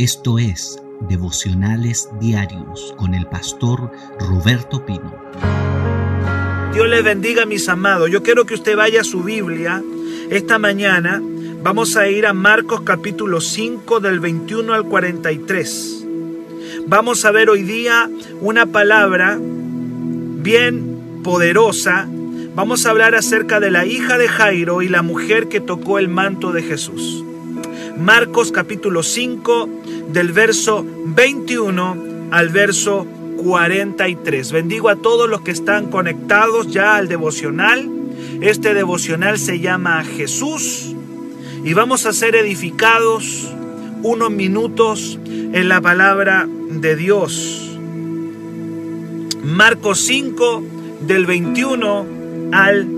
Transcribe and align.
Esto 0.00 0.38
es 0.38 0.82
Devocionales 1.10 2.08
Diarios 2.18 2.94
con 2.96 3.12
el 3.12 3.26
pastor 3.26 3.92
Roberto 4.18 4.86
Pino. 4.86 5.14
Dios 6.72 6.88
les 6.88 7.04
bendiga 7.04 7.44
mis 7.44 7.68
amados. 7.68 8.10
Yo 8.10 8.22
quiero 8.22 8.46
que 8.46 8.54
usted 8.54 8.78
vaya 8.78 9.02
a 9.02 9.04
su 9.04 9.22
Biblia 9.22 9.82
esta 10.30 10.58
mañana. 10.58 11.20
Vamos 11.62 11.96
a 11.96 12.08
ir 12.08 12.24
a 12.24 12.32
Marcos 12.32 12.80
capítulo 12.80 13.42
5 13.42 14.00
del 14.00 14.20
21 14.20 14.72
al 14.72 14.84
43. 14.84 16.06
Vamos 16.86 17.26
a 17.26 17.30
ver 17.30 17.50
hoy 17.50 17.62
día 17.62 18.08
una 18.40 18.64
palabra 18.64 19.38
bien 19.38 21.20
poderosa. 21.22 22.08
Vamos 22.54 22.86
a 22.86 22.90
hablar 22.90 23.14
acerca 23.14 23.60
de 23.60 23.70
la 23.70 23.84
hija 23.84 24.16
de 24.16 24.28
Jairo 24.28 24.80
y 24.80 24.88
la 24.88 25.02
mujer 25.02 25.50
que 25.50 25.60
tocó 25.60 25.98
el 25.98 26.08
manto 26.08 26.52
de 26.52 26.62
Jesús. 26.62 27.22
Marcos 27.98 28.50
capítulo 28.50 29.02
5 29.02 29.79
del 30.12 30.32
verso 30.32 30.84
21 31.06 32.28
al 32.30 32.48
verso 32.48 33.06
43. 33.42 34.52
Bendigo 34.52 34.88
a 34.88 34.96
todos 34.96 35.28
los 35.28 35.42
que 35.42 35.50
están 35.50 35.90
conectados 35.90 36.70
ya 36.70 36.96
al 36.96 37.08
devocional. 37.08 37.88
Este 38.40 38.74
devocional 38.74 39.38
se 39.38 39.60
llama 39.60 40.04
Jesús 40.04 40.94
y 41.64 41.74
vamos 41.74 42.06
a 42.06 42.12
ser 42.12 42.36
edificados 42.36 43.52
unos 44.02 44.30
minutos 44.30 45.18
en 45.26 45.68
la 45.68 45.80
palabra 45.80 46.48
de 46.48 46.96
Dios. 46.96 47.78
Marcos 49.42 50.00
5 50.06 50.62
del 51.06 51.26
21 51.26 52.06
al 52.52 52.88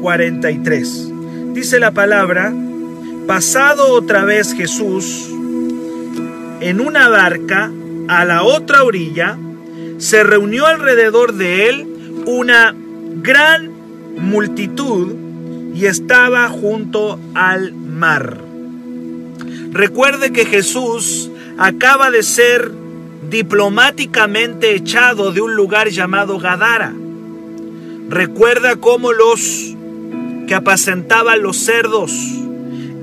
43. 0.00 1.10
Dice 1.54 1.78
la 1.78 1.92
palabra, 1.92 2.52
pasado 3.26 3.92
otra 3.92 4.24
vez 4.24 4.54
Jesús 4.54 5.28
en 6.62 6.80
una 6.80 7.08
barca 7.08 7.70
a 8.08 8.24
la 8.24 8.42
otra 8.42 8.84
orilla, 8.84 9.36
se 9.98 10.22
reunió 10.22 10.66
alrededor 10.66 11.34
de 11.34 11.68
él 11.68 11.86
una 12.26 12.74
gran 13.22 13.70
multitud 14.16 15.14
y 15.74 15.86
estaba 15.86 16.48
junto 16.48 17.18
al 17.34 17.72
mar. 17.72 18.38
Recuerde 19.72 20.32
que 20.32 20.44
Jesús 20.44 21.30
acaba 21.58 22.10
de 22.10 22.22
ser 22.22 22.70
diplomáticamente 23.28 24.74
echado 24.74 25.32
de 25.32 25.40
un 25.40 25.54
lugar 25.54 25.88
llamado 25.88 26.38
Gadara. 26.38 26.92
Recuerda 28.08 28.76
cómo 28.76 29.12
los 29.12 29.74
que 30.46 30.54
apacentaban 30.54 31.42
los 31.42 31.56
cerdos 31.56 32.12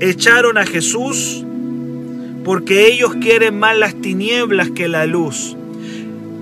echaron 0.00 0.56
a 0.56 0.64
Jesús 0.64 1.44
porque 2.44 2.86
ellos 2.86 3.14
quieren 3.20 3.58
más 3.58 3.76
las 3.76 3.94
tinieblas 4.00 4.70
que 4.70 4.88
la 4.88 5.06
luz. 5.06 5.56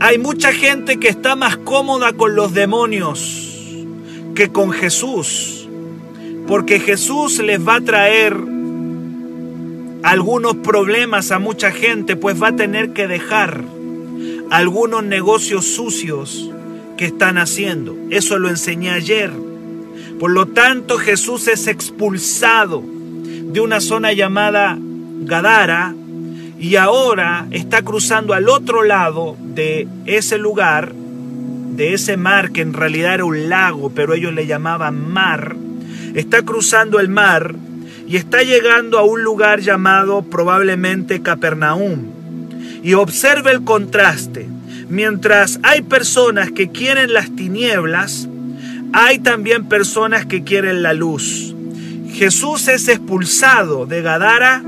Hay 0.00 0.18
mucha 0.18 0.52
gente 0.52 0.98
que 0.98 1.08
está 1.08 1.34
más 1.34 1.56
cómoda 1.56 2.12
con 2.12 2.34
los 2.36 2.54
demonios 2.54 3.84
que 4.34 4.50
con 4.50 4.70
Jesús, 4.70 5.68
porque 6.46 6.78
Jesús 6.78 7.38
les 7.40 7.66
va 7.66 7.76
a 7.76 7.80
traer 7.80 8.36
algunos 10.02 10.54
problemas 10.56 11.32
a 11.32 11.38
mucha 11.38 11.72
gente, 11.72 12.14
pues 12.14 12.40
va 12.40 12.48
a 12.48 12.56
tener 12.56 12.92
que 12.92 13.08
dejar 13.08 13.64
algunos 14.50 15.02
negocios 15.02 15.66
sucios 15.66 16.50
que 16.96 17.06
están 17.06 17.36
haciendo. 17.38 17.96
Eso 18.10 18.38
lo 18.38 18.48
enseñé 18.48 18.90
ayer. 18.90 19.32
Por 20.18 20.30
lo 20.30 20.46
tanto, 20.46 20.98
Jesús 20.98 21.48
es 21.48 21.66
expulsado 21.66 22.82
de 22.82 23.60
una 23.60 23.80
zona 23.80 24.12
llamada 24.12 24.78
Gadara 25.20 25.94
y 26.58 26.76
ahora 26.76 27.46
está 27.50 27.82
cruzando 27.82 28.34
al 28.34 28.48
otro 28.48 28.82
lado 28.82 29.36
de 29.40 29.86
ese 30.06 30.38
lugar, 30.38 30.92
de 30.92 31.94
ese 31.94 32.16
mar 32.16 32.50
que 32.50 32.62
en 32.62 32.72
realidad 32.72 33.14
era 33.14 33.24
un 33.24 33.48
lago, 33.48 33.90
pero 33.94 34.14
ellos 34.14 34.32
le 34.32 34.46
llamaban 34.46 35.08
mar. 35.12 35.54
Está 36.14 36.42
cruzando 36.42 36.98
el 36.98 37.08
mar 37.08 37.54
y 38.08 38.16
está 38.16 38.42
llegando 38.42 38.98
a 38.98 39.04
un 39.04 39.22
lugar 39.22 39.60
llamado 39.60 40.22
probablemente 40.22 41.22
Capernaum. 41.22 42.12
Y 42.82 42.94
observe 42.94 43.52
el 43.52 43.64
contraste. 43.64 44.48
Mientras 44.88 45.60
hay 45.62 45.82
personas 45.82 46.50
que 46.50 46.70
quieren 46.70 47.12
las 47.12 47.30
tinieblas, 47.36 48.28
hay 48.92 49.18
también 49.18 49.68
personas 49.68 50.26
que 50.26 50.42
quieren 50.42 50.82
la 50.82 50.94
luz. 50.94 51.54
Jesús 52.10 52.66
es 52.68 52.88
expulsado 52.88 53.84
de 53.86 54.00
Gadara, 54.00 54.64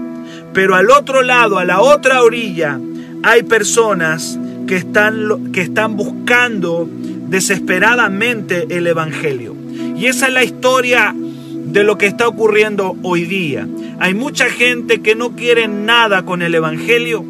pero 0.53 0.75
al 0.75 0.91
otro 0.91 1.22
lado, 1.22 1.59
a 1.59 1.65
la 1.65 1.81
otra 1.81 2.22
orilla, 2.22 2.78
hay 3.22 3.43
personas 3.43 4.38
que 4.66 4.77
están, 4.77 5.53
que 5.53 5.62
están 5.62 5.97
buscando 5.97 6.88
desesperadamente 7.28 8.66
el 8.71 8.87
Evangelio. 8.87 9.55
Y 9.97 10.06
esa 10.06 10.28
es 10.28 10.33
la 10.33 10.44
historia 10.44 11.15
de 11.15 11.84
lo 11.84 11.99
que 11.99 12.06
está 12.06 12.27
ocurriendo 12.27 12.97
hoy 13.03 13.25
día. 13.25 13.69
Hay 13.99 14.15
mucha 14.15 14.47
gente 14.47 15.00
que 15.00 15.15
no 15.15 15.37
quiere 15.37 15.69
nada 15.69 16.25
con 16.25 16.43
el 16.43 16.55
Evangelio, 16.55 17.25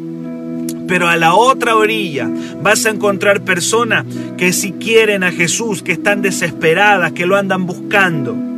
pero 0.87 1.07
a 1.07 1.17
la 1.17 1.35
otra 1.35 1.75
orilla 1.75 2.29
vas 2.61 2.85
a 2.85 2.89
encontrar 2.89 3.41
personas 3.41 4.05
que 4.37 4.53
si 4.53 4.71
quieren 4.73 5.23
a 5.23 5.31
Jesús, 5.31 5.83
que 5.83 5.91
están 5.91 6.21
desesperadas, 6.21 7.11
que 7.11 7.25
lo 7.25 7.35
andan 7.35 7.65
buscando. 7.65 8.50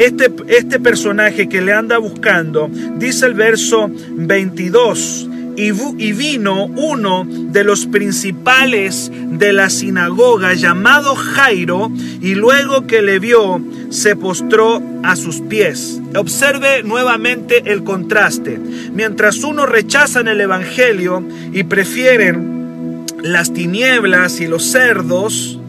Este, 0.00 0.32
este 0.48 0.80
personaje 0.80 1.46
que 1.46 1.60
le 1.60 1.74
anda 1.74 1.98
buscando, 1.98 2.70
dice 2.96 3.26
el 3.26 3.34
verso 3.34 3.90
22, 4.12 5.28
y, 5.58 6.12
vino 6.12 6.64
uno 6.64 7.26
de 7.28 7.64
los 7.64 7.84
principales 7.84 9.12
de 9.12 9.52
la 9.52 9.68
sinagoga 9.68 10.54
llamado 10.54 11.14
Jairo, 11.14 11.92
y 12.22 12.34
luego 12.34 12.86
que 12.86 13.02
le 13.02 13.18
vio, 13.18 13.60
se 13.90 14.16
postró 14.16 14.82
a 15.02 15.16
sus 15.16 15.42
pies. 15.42 16.00
Observe 16.16 16.82
nuevamente 16.82 17.70
el 17.70 17.84
contraste. 17.84 18.58
Mientras 18.94 19.44
unos 19.44 19.68
rechazan 19.68 20.28
el 20.28 20.40
Evangelio 20.40 21.22
y 21.52 21.64
prefieren 21.64 23.04
las 23.22 23.52
tinieblas 23.52 24.40
y 24.40 24.46
los 24.46 24.64
cerdos, 24.64 25.59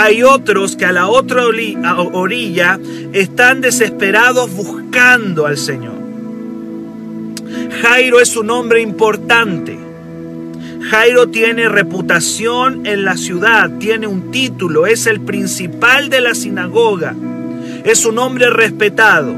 hay 0.00 0.22
otros 0.22 0.76
que 0.76 0.84
a 0.84 0.92
la 0.92 1.08
otra 1.08 1.44
orilla 1.44 2.78
están 3.12 3.60
desesperados 3.60 4.48
buscando 4.54 5.44
al 5.44 5.56
Señor. 5.56 5.98
Jairo 7.82 8.20
es 8.20 8.36
un 8.36 8.48
hombre 8.50 8.80
importante. 8.80 9.76
Jairo 10.88 11.30
tiene 11.30 11.68
reputación 11.68 12.86
en 12.86 13.04
la 13.04 13.16
ciudad, 13.16 13.72
tiene 13.80 14.06
un 14.06 14.30
título, 14.30 14.86
es 14.86 15.08
el 15.08 15.20
principal 15.20 16.10
de 16.10 16.20
la 16.20 16.36
sinagoga, 16.36 17.16
es 17.82 18.06
un 18.06 18.20
hombre 18.20 18.50
respetado. 18.50 19.34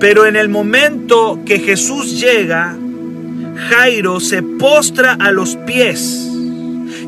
Pero 0.00 0.26
en 0.26 0.34
el 0.34 0.48
momento 0.48 1.38
que 1.46 1.60
Jesús 1.60 2.20
llega, 2.20 2.76
Jairo 3.68 4.18
se 4.18 4.42
postra 4.42 5.12
a 5.12 5.30
los 5.30 5.54
pies 5.54 6.29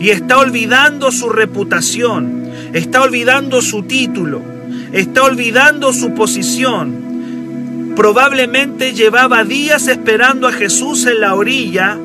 y 0.03 0.11
está 0.11 0.39
olvidando 0.39 1.13
su 1.13 1.29
reputación, 1.29 2.51
está 2.73 3.03
olvidando 3.03 3.63
su 3.63 3.85
título, 3.85 4.43
está 4.91 5.23
olvidando 5.23 5.93
su 5.93 6.13
posición. 6.13 7.93
Probablemente 7.95 8.95
llevaba 8.95 9.45
días 9.45 9.87
esperando 9.87 10.49
a 10.49 10.53
Jesús 10.53 11.07
en 11.07 11.21
la 11.21 11.37
orilla, 11.37 11.97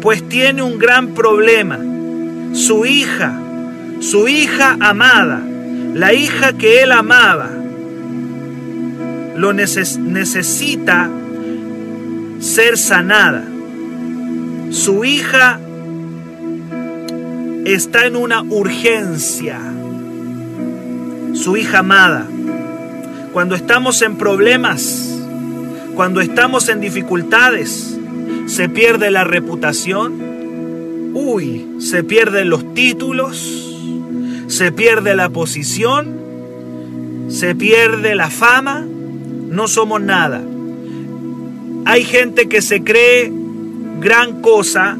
pues 0.00 0.26
tiene 0.26 0.62
un 0.62 0.78
gran 0.78 1.08
problema. 1.08 1.78
Su 2.54 2.86
hija, 2.86 3.38
su 4.00 4.28
hija 4.28 4.78
amada, 4.80 5.42
la 5.92 6.14
hija 6.14 6.54
que 6.54 6.82
él 6.82 6.90
amaba, 6.90 7.50
lo 9.36 9.52
necesita 9.52 11.10
ser 12.40 12.78
sanada. 12.78 13.44
Su 14.70 15.04
hija 15.04 15.60
está 17.64 18.06
en 18.06 18.16
una 18.16 18.42
urgencia. 18.42 19.60
Su 21.34 21.56
hija 21.56 21.78
amada. 21.78 22.26
Cuando 23.32 23.54
estamos 23.54 24.02
en 24.02 24.16
problemas, 24.16 25.18
cuando 25.94 26.20
estamos 26.20 26.68
en 26.68 26.80
dificultades, 26.80 27.96
se 28.46 28.68
pierde 28.68 29.10
la 29.10 29.24
reputación, 29.24 31.12
uy, 31.14 31.76
se 31.78 32.04
pierden 32.04 32.50
los 32.50 32.74
títulos, 32.74 33.74
se 34.48 34.72
pierde 34.72 35.14
la 35.14 35.30
posición, 35.30 36.20
se 37.28 37.54
pierde 37.54 38.14
la 38.14 38.28
fama, 38.28 38.84
no 39.48 39.68
somos 39.68 40.00
nada. 40.02 40.42
Hay 41.84 42.04
gente 42.04 42.48
que 42.48 42.60
se 42.60 42.82
cree 42.82 43.32
gran 44.00 44.42
cosa 44.42 44.98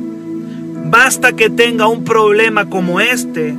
Basta 0.85 1.33
que 1.33 1.51
tenga 1.51 1.89
un 1.89 2.05
problema 2.05 2.69
como 2.69 3.01
este 3.01 3.55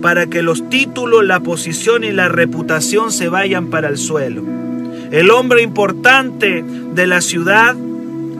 para 0.00 0.26
que 0.26 0.42
los 0.42 0.68
títulos, 0.70 1.24
la 1.24 1.40
posición 1.40 2.04
y 2.04 2.12
la 2.12 2.28
reputación 2.28 3.10
se 3.10 3.28
vayan 3.28 3.68
para 3.68 3.88
el 3.88 3.98
suelo. 3.98 4.44
El 5.10 5.30
hombre 5.30 5.62
importante 5.62 6.62
de 6.62 7.06
la 7.06 7.20
ciudad 7.20 7.76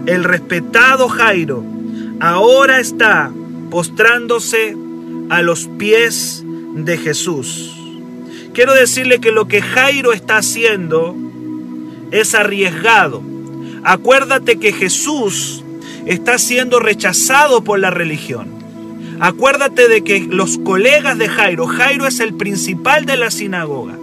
el 0.08 0.24
respetado 0.24 1.08
Jairo, 1.08 1.62
ahora 2.20 2.80
está 2.80 3.30
postrándose 3.70 4.74
a 5.28 5.42
los 5.42 5.68
pies 5.78 6.42
de 6.74 6.96
Jesús. 6.96 7.76
Quiero 8.54 8.74
decirle 8.74 9.20
que 9.20 9.32
lo 9.32 9.46
que 9.48 9.60
Jairo 9.60 10.14
está 10.14 10.38
haciendo 10.38 11.14
es 12.10 12.34
arriesgado. 12.34 13.22
Acuérdate 13.84 14.58
que 14.58 14.72
Jesús 14.72 15.62
está 16.06 16.38
siendo 16.38 16.80
rechazado 16.80 17.62
por 17.64 17.78
la 17.78 17.90
religión. 17.90 18.48
Acuérdate 19.20 19.88
de 19.88 20.02
que 20.04 20.20
los 20.20 20.58
colegas 20.58 21.18
de 21.18 21.28
Jairo, 21.28 21.66
Jairo 21.66 22.06
es 22.06 22.20
el 22.20 22.34
principal 22.34 23.04
de 23.04 23.16
la 23.16 23.30
sinagoga. 23.30 23.94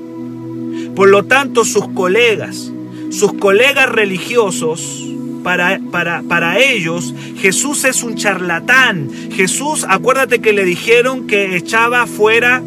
Por 0.95 1.09
lo 1.09 1.23
tanto, 1.23 1.63
sus 1.63 1.87
colegas, 1.89 2.71
sus 3.11 3.33
colegas 3.33 3.89
religiosos, 3.89 5.01
para, 5.43 5.79
para, 5.91 6.23
para, 6.23 6.57
ellos 6.57 7.13
Jesús 7.37 7.83
es 7.85 8.01
un 8.01 8.15
charlatán. 8.15 9.09
Jesús, 9.31 9.85
acuérdate 9.87 10.39
que 10.39 10.53
le 10.53 10.65
dijeron 10.65 11.27
que 11.27 11.55
echaba 11.55 12.07
fuera 12.07 12.63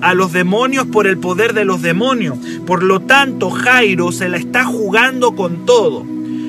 a 0.00 0.14
los 0.14 0.32
demonios 0.32 0.86
por 0.86 1.06
el 1.06 1.18
poder 1.18 1.52
de 1.52 1.66
los 1.66 1.82
demonios. 1.82 2.38
Por 2.66 2.82
lo 2.82 3.00
tanto, 3.00 3.50
Jairo 3.50 4.12
se 4.12 4.30
la 4.30 4.38
está 4.38 4.64
jugando 4.64 5.36
con 5.36 5.66
todo. 5.66 6.06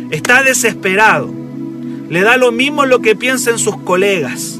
Está 0.09 0.41
desesperado. 0.41 1.42
Le 2.09 2.21
da 2.21 2.37
lo 2.37 2.51
mismo 2.51 2.85
lo 2.85 3.01
que 3.01 3.15
piensen 3.15 3.57
sus 3.57 3.77
colegas. 3.77 4.59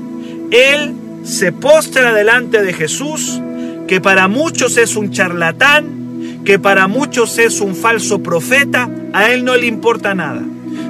Él 0.52 0.94
se 1.24 1.52
postra 1.52 2.14
delante 2.14 2.62
de 2.62 2.74
Jesús, 2.74 3.42
que 3.88 4.02
para 4.02 4.28
muchos 4.28 4.78
es 4.78 4.96
un 4.96 5.12
charlatán, 5.12 6.42
que 6.46 6.60
para 6.60 6.88
muchos 6.88 7.38
es 7.38 7.62
un 7.62 7.76
falso 7.76 8.22
profeta. 8.22 8.90
A 9.14 9.32
él 9.32 9.44
no 9.46 9.56
le 9.56 9.68
importa 9.68 10.16
nada. 10.16 10.42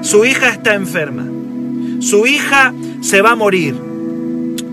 Su 0.02 0.26
hija 0.26 0.50
está 0.50 0.74
enferma. 0.74 1.28
Su 2.00 2.28
hija 2.28 2.74
se 3.02 3.22
va 3.22 3.32
a 3.32 3.36
morir. 3.36 3.76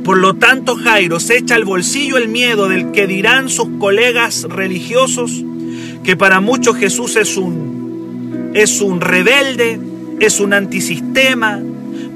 Por 0.05 0.19
lo 0.19 0.35
tanto, 0.35 0.77
Jairo 0.77 1.21
se 1.21 1.37
echa 1.37 1.55
al 1.55 1.65
bolsillo 1.65 2.17
el 2.17 2.29
miedo 2.29 2.69
del 2.69 2.91
que 2.91 3.06
dirán 3.06 3.49
sus 3.49 3.69
colegas 3.79 4.44
religiosos, 4.49 5.44
que 6.03 6.17
para 6.17 6.41
muchos 6.41 6.77
Jesús 6.77 7.17
es 7.17 7.37
un, 7.37 8.50
es 8.55 8.81
un 8.81 9.00
rebelde, 9.00 9.79
es 10.19 10.41
un 10.41 10.55
antisistema, 10.55 11.61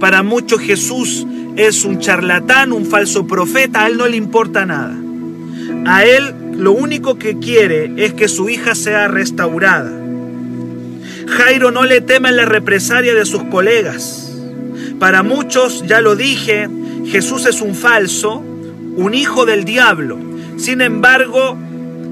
para 0.00 0.22
muchos 0.22 0.60
Jesús 0.60 1.26
es 1.56 1.84
un 1.84 1.98
charlatán, 1.98 2.72
un 2.72 2.86
falso 2.86 3.26
profeta, 3.26 3.84
a 3.84 3.86
él 3.86 3.96
no 3.96 4.06
le 4.06 4.16
importa 4.16 4.66
nada. 4.66 4.94
A 5.86 6.04
él 6.04 6.34
lo 6.56 6.72
único 6.72 7.18
que 7.18 7.38
quiere 7.38 7.92
es 7.96 8.14
que 8.14 8.28
su 8.28 8.48
hija 8.48 8.74
sea 8.74 9.08
restaurada. 9.08 9.92
Jairo 11.26 11.70
no 11.70 11.84
le 11.84 12.00
teme 12.00 12.32
la 12.32 12.44
represalia 12.44 13.14
de 13.14 13.24
sus 13.24 13.44
colegas. 13.44 14.32
Para 14.98 15.22
muchos, 15.22 15.84
ya 15.86 16.00
lo 16.00 16.16
dije, 16.16 16.68
Jesús 17.06 17.46
es 17.46 17.60
un 17.60 17.74
falso, 17.74 18.38
un 18.96 19.14
hijo 19.14 19.46
del 19.46 19.64
diablo. 19.64 20.18
Sin 20.56 20.80
embargo, 20.80 21.58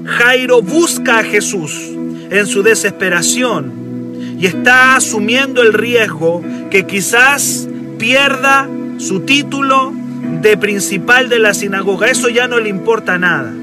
Jairo 0.05 0.61
busca 0.61 1.19
a 1.19 1.23
Jesús 1.23 1.73
en 2.29 2.45
su 2.45 2.63
desesperación 2.63 4.35
y 4.39 4.45
está 4.45 4.95
asumiendo 4.95 5.61
el 5.61 5.73
riesgo 5.73 6.43
que 6.69 6.85
quizás 6.85 7.67
pierda 8.03 8.67
su 8.97 9.21
título 9.21 9.93
de 10.41 10.57
principal 10.57 11.29
de 11.29 11.39
la 11.39 11.53
sinagoga. 11.53 12.09
Eso 12.09 12.27
ya 12.27 12.49
no 12.49 12.59
le 12.59 12.67
importa 12.67 13.17
nada. 13.17 13.53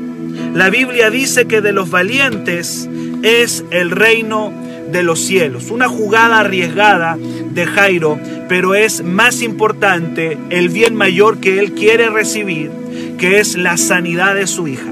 La 0.54 0.70
Biblia 0.70 1.10
dice 1.10 1.44
que 1.44 1.60
de 1.60 1.74
los 1.74 1.90
valientes 1.90 2.88
es 3.22 3.66
el 3.70 3.90
reino 3.90 4.50
de 4.90 5.02
los 5.02 5.20
cielos. 5.20 5.70
Una 5.70 5.88
jugada 5.88 6.40
arriesgada 6.40 7.18
de 7.18 7.66
Jairo, 7.66 8.18
pero 8.48 8.74
es 8.74 9.04
más 9.04 9.42
importante 9.42 10.38
el 10.48 10.70
bien 10.70 10.94
mayor 10.94 11.38
que 11.40 11.58
él 11.58 11.72
quiere 11.72 12.08
recibir, 12.08 12.70
que 13.18 13.40
es 13.40 13.58
la 13.58 13.76
sanidad 13.76 14.36
de 14.36 14.46
su 14.46 14.68
hija. 14.68 14.90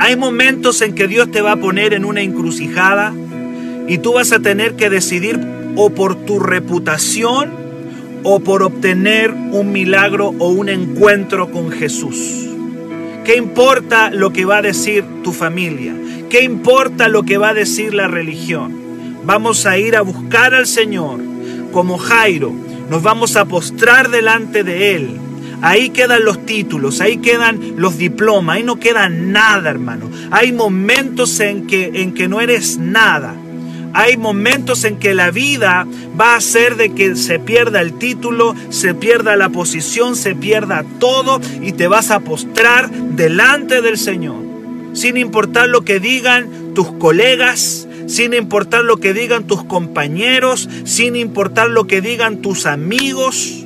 Hay 0.00 0.16
momentos 0.16 0.82
en 0.82 0.96
que 0.96 1.06
Dios 1.06 1.30
te 1.30 1.40
va 1.40 1.52
a 1.52 1.56
poner 1.56 1.94
en 1.94 2.04
una 2.04 2.22
encrucijada 2.22 3.14
y 3.86 3.98
tú 3.98 4.14
vas 4.14 4.32
a 4.32 4.40
tener 4.40 4.74
que 4.74 4.90
decidir 4.90 5.38
o 5.76 5.90
por 5.90 6.16
tu 6.16 6.40
reputación 6.40 7.67
o 8.22 8.40
por 8.40 8.62
obtener 8.62 9.32
un 9.32 9.72
milagro 9.72 10.34
o 10.38 10.48
un 10.48 10.68
encuentro 10.68 11.50
con 11.50 11.70
Jesús. 11.70 12.46
¿Qué 13.24 13.36
importa 13.36 14.10
lo 14.10 14.32
que 14.32 14.44
va 14.44 14.58
a 14.58 14.62
decir 14.62 15.04
tu 15.22 15.32
familia? 15.32 15.94
¿Qué 16.30 16.42
importa 16.42 17.08
lo 17.08 17.24
que 17.24 17.38
va 17.38 17.50
a 17.50 17.54
decir 17.54 17.94
la 17.94 18.08
religión? 18.08 18.74
Vamos 19.24 19.66
a 19.66 19.78
ir 19.78 19.96
a 19.96 20.02
buscar 20.02 20.54
al 20.54 20.66
Señor 20.66 21.20
como 21.72 21.98
Jairo. 21.98 22.52
Nos 22.90 23.02
vamos 23.02 23.36
a 23.36 23.44
postrar 23.44 24.10
delante 24.10 24.64
de 24.64 24.94
Él. 24.94 25.20
Ahí 25.60 25.90
quedan 25.90 26.24
los 26.24 26.46
títulos, 26.46 27.00
ahí 27.00 27.18
quedan 27.18 27.74
los 27.76 27.98
diplomas, 27.98 28.56
ahí 28.56 28.62
no 28.62 28.78
queda 28.78 29.08
nada, 29.08 29.70
hermano. 29.70 30.08
Hay 30.30 30.52
momentos 30.52 31.40
en 31.40 31.66
que, 31.66 31.90
en 31.94 32.14
que 32.14 32.28
no 32.28 32.40
eres 32.40 32.78
nada. 32.78 33.34
Hay 33.94 34.16
momentos 34.16 34.84
en 34.84 34.98
que 34.98 35.14
la 35.14 35.30
vida 35.30 35.86
va 36.18 36.34
a 36.34 36.36
hacer 36.36 36.76
de 36.76 36.94
que 36.94 37.16
se 37.16 37.38
pierda 37.38 37.80
el 37.80 37.98
título, 37.98 38.54
se 38.70 38.94
pierda 38.94 39.36
la 39.36 39.48
posición, 39.48 40.16
se 40.16 40.34
pierda 40.34 40.84
todo 40.98 41.40
y 41.62 41.72
te 41.72 41.88
vas 41.88 42.10
a 42.10 42.20
postrar 42.20 42.90
delante 42.90 43.82
del 43.82 43.98
Señor 43.98 44.48
sin 44.98 45.16
importar 45.16 45.68
lo 45.68 45.82
que 45.82 46.00
digan 46.00 46.74
tus 46.74 46.90
colegas, 46.92 47.86
sin 48.06 48.34
importar 48.34 48.84
lo 48.84 48.96
que 48.96 49.12
digan 49.12 49.46
tus 49.46 49.64
compañeros, 49.64 50.68
sin 50.84 51.16
importar 51.16 51.70
lo 51.70 51.86
que 51.86 52.00
digan 52.00 52.42
tus 52.42 52.66
amigos. 52.66 53.57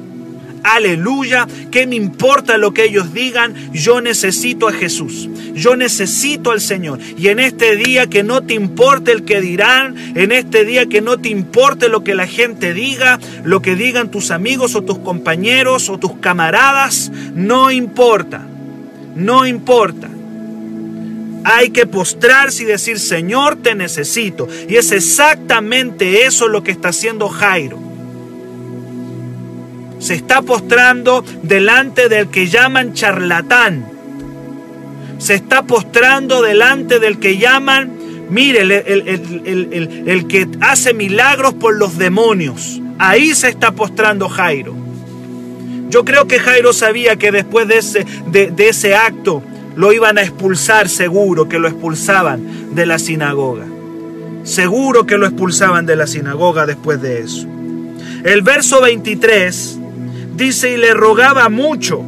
Aleluya, 0.62 1.48
¿qué 1.72 1.86
me 1.86 1.96
importa 1.96 2.56
lo 2.56 2.72
que 2.72 2.84
ellos 2.84 3.12
digan? 3.12 3.54
Yo 3.72 4.00
necesito 4.00 4.68
a 4.68 4.72
Jesús, 4.72 5.28
yo 5.54 5.74
necesito 5.74 6.52
al 6.52 6.60
Señor. 6.60 7.00
Y 7.18 7.28
en 7.28 7.40
este 7.40 7.74
día 7.76 8.06
que 8.08 8.22
no 8.22 8.42
te 8.42 8.54
importe 8.54 9.10
el 9.10 9.24
que 9.24 9.40
dirán, 9.40 9.96
en 10.14 10.30
este 10.30 10.64
día 10.64 10.86
que 10.86 11.00
no 11.00 11.18
te 11.18 11.30
importe 11.30 11.88
lo 11.88 12.04
que 12.04 12.14
la 12.14 12.28
gente 12.28 12.74
diga, 12.74 13.18
lo 13.44 13.60
que 13.60 13.74
digan 13.74 14.10
tus 14.10 14.30
amigos 14.30 14.76
o 14.76 14.82
tus 14.82 14.98
compañeros 14.98 15.88
o 15.88 15.98
tus 15.98 16.14
camaradas, 16.18 17.10
no 17.34 17.72
importa, 17.72 18.46
no 19.16 19.46
importa. 19.46 20.08
Hay 21.44 21.70
que 21.70 21.86
postrarse 21.86 22.62
y 22.62 22.66
decir, 22.66 23.00
Señor, 23.00 23.56
te 23.56 23.74
necesito. 23.74 24.46
Y 24.68 24.76
es 24.76 24.92
exactamente 24.92 26.24
eso 26.24 26.46
lo 26.46 26.62
que 26.62 26.70
está 26.70 26.90
haciendo 26.90 27.28
Jairo. 27.28 27.91
Se 30.02 30.14
está 30.14 30.42
postrando 30.42 31.24
delante 31.44 32.08
del 32.08 32.26
que 32.28 32.48
llaman 32.48 32.92
charlatán. 32.92 33.86
Se 35.18 35.34
está 35.34 35.62
postrando 35.62 36.42
delante 36.42 36.98
del 36.98 37.20
que 37.20 37.38
llaman, 37.38 37.92
mire, 38.28 38.62
el, 38.62 40.26
que 40.26 40.48
hace 40.60 40.92
milagros 40.92 41.54
por 41.54 41.76
los 41.76 41.98
demonios. 41.98 42.80
Ahí 42.98 43.32
se 43.36 43.48
está 43.48 43.70
postrando 43.70 44.28
Jairo. 44.28 44.74
Yo 45.88 46.04
creo 46.04 46.26
que 46.26 46.40
Jairo 46.40 46.72
sabía 46.72 47.14
que 47.14 47.30
después 47.30 47.68
de 47.68 47.78
ese, 47.78 48.04
de 48.26 48.68
ese 48.68 48.96
acto, 48.96 49.40
lo 49.76 49.92
iban 49.92 50.18
a 50.18 50.22
expulsar 50.22 50.88
seguro, 50.88 51.48
que 51.48 51.60
lo 51.60 51.68
expulsaban 51.68 52.74
de 52.74 52.86
la 52.86 52.98
sinagoga. 52.98 53.66
Seguro 54.42 55.06
que 55.06 55.16
lo 55.16 55.26
expulsaban 55.26 55.86
de 55.86 55.94
la 55.94 56.08
sinagoga 56.08 56.66
después 56.66 57.00
de 57.00 57.20
eso. 57.20 57.46
El 58.24 58.42
verso 58.42 58.80
23 58.80 59.78
dice, 60.36 60.72
y 60.72 60.76
le 60.76 60.94
rogaba 60.94 61.48
mucho, 61.48 62.04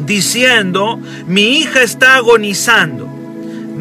diciendo, 0.00 1.00
mi 1.26 1.58
hija 1.58 1.82
está 1.82 2.16
agonizando, 2.16 3.08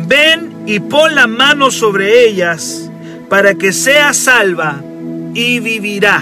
ven 0.07 0.53
y 0.65 0.79
pon 0.79 1.15
la 1.15 1.27
mano 1.27 1.71
sobre 1.71 2.27
ellas 2.27 2.89
para 3.29 3.55
que 3.55 3.73
sea 3.73 4.13
salva 4.13 4.81
y 5.33 5.59
vivirá. 5.59 6.21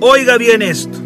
Oiga 0.00 0.38
bien 0.38 0.62
esto. 0.62 0.98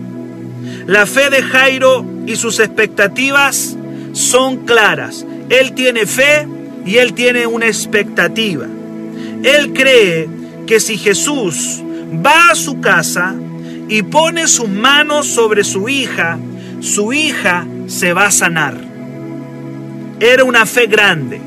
La 0.86 1.06
fe 1.06 1.30
de 1.30 1.42
Jairo 1.42 2.04
y 2.26 2.36
sus 2.36 2.60
expectativas 2.60 3.76
son 4.12 4.64
claras. 4.64 5.26
Él 5.48 5.72
tiene 5.72 6.06
fe 6.06 6.46
y 6.84 6.96
él 6.96 7.14
tiene 7.14 7.46
una 7.46 7.66
expectativa. 7.66 8.66
Él 9.42 9.72
cree 9.72 10.28
que 10.66 10.80
si 10.80 10.96
Jesús 10.96 11.82
va 12.24 12.50
a 12.50 12.54
su 12.54 12.80
casa 12.80 13.34
y 13.88 14.02
pone 14.02 14.48
sus 14.48 14.68
manos 14.68 15.26
sobre 15.26 15.64
su 15.64 15.88
hija, 15.88 16.38
su 16.80 17.12
hija 17.12 17.66
se 17.86 18.12
va 18.12 18.26
a 18.26 18.30
sanar. 18.30 18.76
Era 20.20 20.44
una 20.44 20.66
fe 20.66 20.86
grande. 20.86 21.40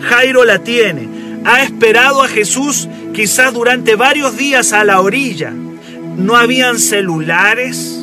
Jairo 0.00 0.44
la 0.44 0.60
tiene. 0.60 1.08
Ha 1.44 1.62
esperado 1.62 2.22
a 2.22 2.28
Jesús 2.28 2.88
quizás 3.12 3.52
durante 3.52 3.96
varios 3.96 4.36
días 4.36 4.72
a 4.72 4.84
la 4.84 5.00
orilla. 5.00 5.52
No 6.16 6.36
habían 6.36 6.78
celulares, 6.78 8.00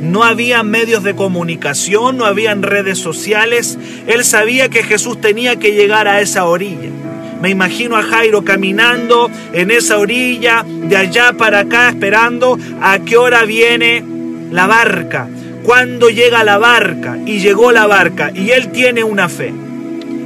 no 0.00 0.24
había 0.24 0.62
medios 0.62 1.02
de 1.02 1.14
comunicación, 1.14 2.18
no 2.18 2.24
habían 2.24 2.62
redes 2.62 2.98
sociales. 2.98 3.78
Él 4.06 4.24
sabía 4.24 4.68
que 4.68 4.82
Jesús 4.82 5.20
tenía 5.20 5.56
que 5.56 5.72
llegar 5.72 6.08
a 6.08 6.20
esa 6.20 6.44
orilla. 6.44 6.90
Me 7.40 7.50
imagino 7.50 7.96
a 7.96 8.02
Jairo 8.02 8.44
caminando 8.44 9.30
en 9.52 9.70
esa 9.70 9.98
orilla, 9.98 10.64
de 10.66 10.96
allá 10.96 11.32
para 11.32 11.60
acá, 11.60 11.88
esperando 11.90 12.58
a 12.80 12.98
qué 13.00 13.16
hora 13.16 13.44
viene 13.44 14.04
la 14.50 14.66
barca. 14.66 15.28
Cuando 15.62 16.08
llega 16.08 16.44
la 16.44 16.58
barca 16.58 17.18
y 17.24 17.40
llegó 17.40 17.72
la 17.72 17.86
barca 17.86 18.32
y 18.34 18.50
él 18.50 18.68
tiene 18.68 19.04
una 19.04 19.28
fe. 19.28 19.52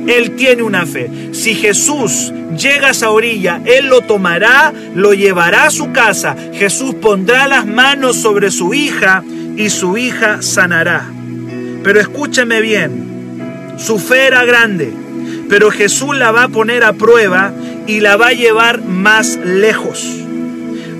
Él 0.07 0.37
tiene 0.37 0.62
una 0.62 0.87
fe. 0.87 1.11
Si 1.33 1.54
Jesús 1.54 2.33
llega 2.57 2.88
a 2.88 2.90
esa 2.90 3.11
orilla, 3.11 3.61
Él 3.64 3.87
lo 3.87 4.00
tomará, 4.00 4.73
lo 4.95 5.14
llevará 5.14 5.66
a 5.66 5.71
su 5.71 5.92
casa. 5.92 6.37
Jesús 6.54 6.95
pondrá 6.95 7.47
las 7.47 7.66
manos 7.66 8.16
sobre 8.16 8.50
su 8.50 8.75
hija 8.75 9.23
y 9.57 9.71
su 9.71 9.97
hija 9.97 10.42
sanará. 10.42 11.04
Pero 11.83 12.00
escúcheme 12.00 12.61
bien, 12.61 13.75
su 13.76 13.99
fe 13.99 14.26
era 14.26 14.45
grande, 14.45 14.92
pero 15.52 15.71
Jesús 15.71 16.16
la 16.16 16.30
va 16.30 16.44
a 16.44 16.49
poner 16.49 16.82
a 16.82 16.94
prueba 16.94 17.52
y 17.87 18.00
la 18.00 18.16
va 18.16 18.28
a 18.28 18.32
llevar 18.32 18.82
más 18.82 19.37
lejos. 19.37 20.02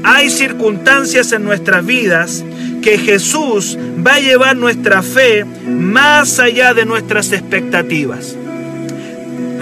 Hay 0.05 0.29
circunstancias 0.29 1.33
en 1.33 1.43
nuestras 1.43 1.87
vidas 1.87 2.45
que 2.83 2.99
Jesús 2.99 3.79
va 4.07 4.17
a 4.17 4.21
llevar 4.21 4.57
nuestra 4.57 5.03
fe 5.03 5.47
más 5.67 6.39
allá 6.39 6.75
de 6.75 6.85
nuestras 6.85 7.33
expectativas. 7.33 8.37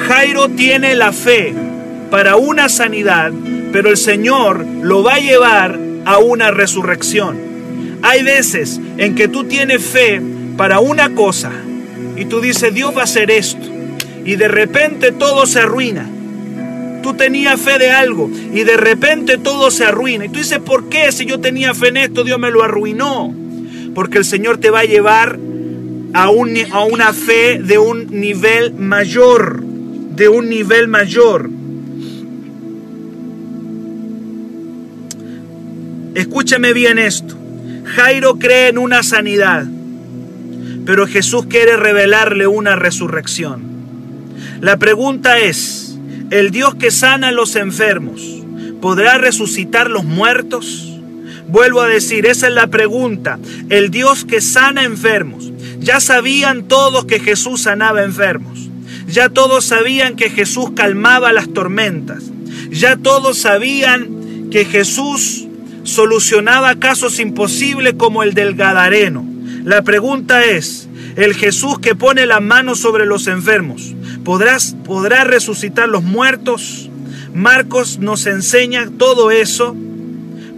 Jairo 0.09 0.49
tiene 0.49 0.97
la 0.97 1.13
fe 1.13 1.55
para 2.11 2.35
una 2.35 2.69
sanidad, 2.69 3.31
pero 3.71 3.91
el 3.91 3.97
Señor 3.97 4.67
lo 4.83 5.05
va 5.05 5.15
a 5.15 5.21
llevar 5.21 5.79
a 6.05 6.19
una 6.19 6.51
resurrección. 6.51 7.39
Hay 8.03 8.25
veces 8.25 8.81
en 8.99 9.15
que 9.15 9.29
tú 9.29 9.45
tienes 9.45 9.85
fe 9.85 10.21
para 10.57 10.81
una 10.81 11.15
cosa 11.15 11.53
y 12.17 12.25
tú 12.25 12.41
dices, 12.41 12.75
Dios 12.75 12.93
va 12.97 13.03
a 13.03 13.05
hacer 13.05 13.31
esto, 13.31 13.80
y 14.25 14.37
de 14.37 14.49
repente 14.49 15.13
todo 15.13 15.47
se 15.47 15.61
arruina. 15.61 16.09
Tú 17.03 17.15
tenías 17.15 17.61
fe 17.61 17.79
de 17.79 17.91
algo 17.91 18.31
y 18.53 18.65
de 18.65 18.77
repente 18.77 19.39
todo 19.39 19.71
se 19.71 19.85
arruina. 19.85 20.27
Y 20.27 20.29
tú 20.29 20.39
dices, 20.39 20.59
¿por 20.59 20.89
qué? 20.89 21.13
Si 21.13 21.25
yo 21.25 21.41
tenía 21.41 21.75
fe 21.75 21.89
en 21.89 21.97
esto, 21.97 22.25
Dios 22.25 22.39
me 22.39 22.51
lo 22.51 22.63
arruinó. 22.63 23.35
Porque 23.95 24.19
el 24.19 24.25
Señor 24.25 24.59
te 24.59 24.71
va 24.71 24.81
a 24.81 24.85
llevar 24.85 25.39
a, 26.13 26.31
un, 26.31 26.55
a 26.73 26.85
una 26.85 27.13
fe 27.13 27.61
de 27.63 27.79
un 27.79 28.09
nivel 28.11 28.75
mayor 28.75 29.71
de 30.21 30.29
un 30.29 30.51
nivel 30.51 30.87
mayor. 30.87 31.49
Escúchame 36.15 36.75
bien 36.75 36.99
esto. 36.99 37.37
Jairo 37.85 38.39
cree 38.39 38.69
en 38.69 38.77
una 38.77 39.03
sanidad, 39.03 39.65
pero 40.85 41.07
Jesús 41.07 41.47
quiere 41.47 41.79
revelarle 41.79 42.47
una 42.47 42.77
resurrección. 42.77 43.70
La 44.61 44.77
pregunta 44.77 45.39
es, 45.39 45.97
¿el 46.31 46.51
Dios 46.51 46.75
que 46.75 46.91
sana 46.91 47.29
a 47.29 47.33
los 47.33 47.57
enfermos 47.57 48.21
podrá 48.83 49.17
resucitar 49.17 49.89
los 49.89 50.05
muertos? 50.05 50.87
Vuelvo 51.49 51.81
a 51.81 51.89
decir, 51.89 52.27
esa 52.27 52.49
es 52.49 52.53
la 52.53 52.67
pregunta. 52.67 53.39
El 53.71 53.91
Dios 53.91 54.27
que 54.27 54.43
sana 54.43 54.85
enfermos. 54.85 55.51
Ya 55.79 55.99
sabían 55.99 56.69
todos 56.69 57.07
que 57.07 57.21
Jesús 57.21 57.63
sanaba 57.63 58.05
enfermos. 58.05 58.69
Ya 59.09 59.31
todos 59.31 59.65
sabían 59.65 60.15
que 60.15 60.29
Jesús 60.29 60.73
calmaba 60.77 61.33
las 61.33 61.51
tormentas. 61.55 62.25
Ya 62.71 62.99
todos 62.99 63.39
sabían 63.39 64.51
que 64.51 64.67
Jesús 64.67 65.47
solucionaba 65.85 66.75
casos 66.75 67.19
imposibles 67.19 67.95
como 67.95 68.23
el 68.23 68.35
del 68.35 68.57
Gadareno. 68.57 69.25
La 69.65 69.81
pregunta 69.81 70.45
es, 70.45 70.87
¿el 71.17 71.35
Jesús 71.35 71.79
que 71.79 71.95
pone 71.95 72.27
la 72.27 72.41
mano 72.41 72.75
sobre 72.75 73.07
los 73.07 73.27
enfermos 73.27 73.95
¿podrás, 74.25 74.77
podrá 74.85 75.25
resucitar 75.25 75.89
los 75.89 76.03
muertos? 76.03 76.91
Marcos 77.35 77.99
nos 77.99 78.27
enseña 78.27 78.91
todo 78.99 79.31
eso, 79.31 79.77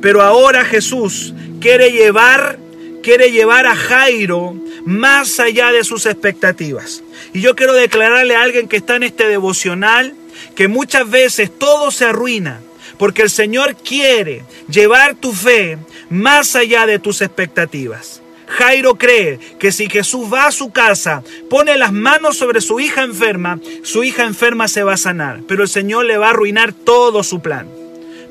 pero 0.00 0.22
ahora 0.22 0.64
Jesús 0.64 1.34
quiere 1.60 1.90
llevar, 1.90 2.58
quiere 3.02 3.30
llevar 3.30 3.66
a 3.66 3.76
Jairo 3.76 4.56
más 4.84 5.38
allá 5.38 5.70
de 5.72 5.84
sus 5.84 6.06
expectativas. 6.06 7.02
Y 7.32 7.40
yo 7.40 7.54
quiero 7.54 7.74
declararle 7.74 8.34
a 8.34 8.42
alguien 8.42 8.68
que 8.68 8.76
está 8.76 8.96
en 8.96 9.04
este 9.04 9.28
devocional 9.28 10.14
que 10.54 10.68
muchas 10.68 11.08
veces 11.08 11.50
todo 11.56 11.90
se 11.90 12.06
arruina 12.06 12.60
porque 13.02 13.22
el 13.22 13.30
Señor 13.30 13.74
quiere 13.74 14.44
llevar 14.68 15.16
tu 15.16 15.32
fe 15.32 15.76
más 16.08 16.54
allá 16.54 16.86
de 16.86 17.00
tus 17.00 17.20
expectativas. 17.20 18.21
Jairo 18.46 18.96
cree 18.96 19.38
que 19.58 19.72
si 19.72 19.88
Jesús 19.88 20.32
va 20.32 20.46
a 20.46 20.52
su 20.52 20.70
casa, 20.70 21.22
pone 21.48 21.76
las 21.76 21.92
manos 21.92 22.36
sobre 22.36 22.60
su 22.60 22.80
hija 22.80 23.02
enferma, 23.02 23.60
su 23.82 24.04
hija 24.04 24.24
enferma 24.24 24.68
se 24.68 24.82
va 24.82 24.94
a 24.94 24.98
sanar, 24.98 25.40
pero 25.48 25.62
el 25.62 25.68
Señor 25.68 26.04
le 26.04 26.18
va 26.18 26.26
a 26.26 26.30
arruinar 26.30 26.72
todo 26.72 27.22
su 27.22 27.40
plan. 27.40 27.68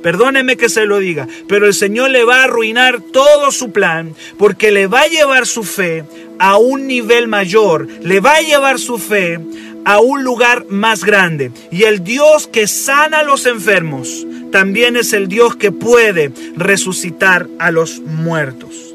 Perdóneme 0.01 0.57
que 0.57 0.69
se 0.69 0.85
lo 0.85 0.99
diga, 0.99 1.27
pero 1.47 1.67
el 1.67 1.73
Señor 1.73 2.09
le 2.09 2.23
va 2.23 2.41
a 2.41 2.43
arruinar 2.45 3.01
todo 3.01 3.51
su 3.51 3.71
plan 3.71 4.15
porque 4.37 4.71
le 4.71 4.87
va 4.87 5.01
a 5.01 5.07
llevar 5.07 5.45
su 5.45 5.63
fe 5.63 6.05
a 6.39 6.57
un 6.57 6.87
nivel 6.87 7.27
mayor, 7.27 7.87
le 8.01 8.19
va 8.19 8.35
a 8.35 8.41
llevar 8.41 8.79
su 8.79 8.97
fe 8.97 9.39
a 9.85 9.99
un 9.99 10.23
lugar 10.23 10.65
más 10.69 11.03
grande. 11.03 11.51
Y 11.71 11.83
el 11.83 12.03
Dios 12.03 12.47
que 12.47 12.67
sana 12.67 13.19
a 13.19 13.23
los 13.23 13.45
enfermos 13.45 14.25
también 14.51 14.95
es 14.95 15.13
el 15.13 15.27
Dios 15.27 15.55
que 15.55 15.71
puede 15.71 16.31
resucitar 16.55 17.47
a 17.59 17.71
los 17.71 17.99
muertos. 17.99 18.90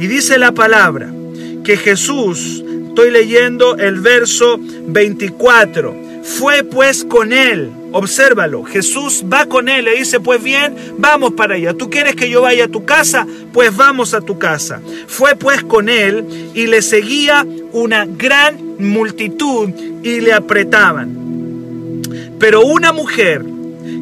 Y 0.00 0.06
dice 0.06 0.38
la 0.38 0.52
palabra 0.52 1.12
que 1.62 1.76
Jesús, 1.76 2.64
estoy 2.88 3.10
leyendo 3.10 3.76
el 3.76 4.00
verso 4.00 4.58
24, 4.58 5.94
fue 6.22 6.64
pues 6.64 7.04
con 7.04 7.34
él. 7.34 7.70
Obsérvalo, 7.92 8.62
Jesús 8.64 9.24
va 9.30 9.44
con 9.44 9.68
él, 9.68 9.84
le 9.84 9.96
dice, 9.96 10.18
pues 10.18 10.42
bien, 10.42 10.74
vamos 10.96 11.34
para 11.34 11.56
allá. 11.56 11.74
¿Tú 11.74 11.90
quieres 11.90 12.16
que 12.16 12.30
yo 12.30 12.40
vaya 12.40 12.64
a 12.64 12.68
tu 12.68 12.86
casa? 12.86 13.26
Pues 13.52 13.76
vamos 13.76 14.14
a 14.14 14.22
tu 14.22 14.38
casa. 14.38 14.80
Fue 15.06 15.36
pues 15.36 15.62
con 15.64 15.90
él 15.90 16.24
y 16.54 16.66
le 16.66 16.80
seguía 16.80 17.46
una 17.72 18.06
gran 18.06 18.78
multitud 18.78 19.68
y 20.02 20.20
le 20.20 20.32
apretaban. 20.32 22.00
Pero 22.38 22.62
una 22.62 22.92
mujer 22.94 23.44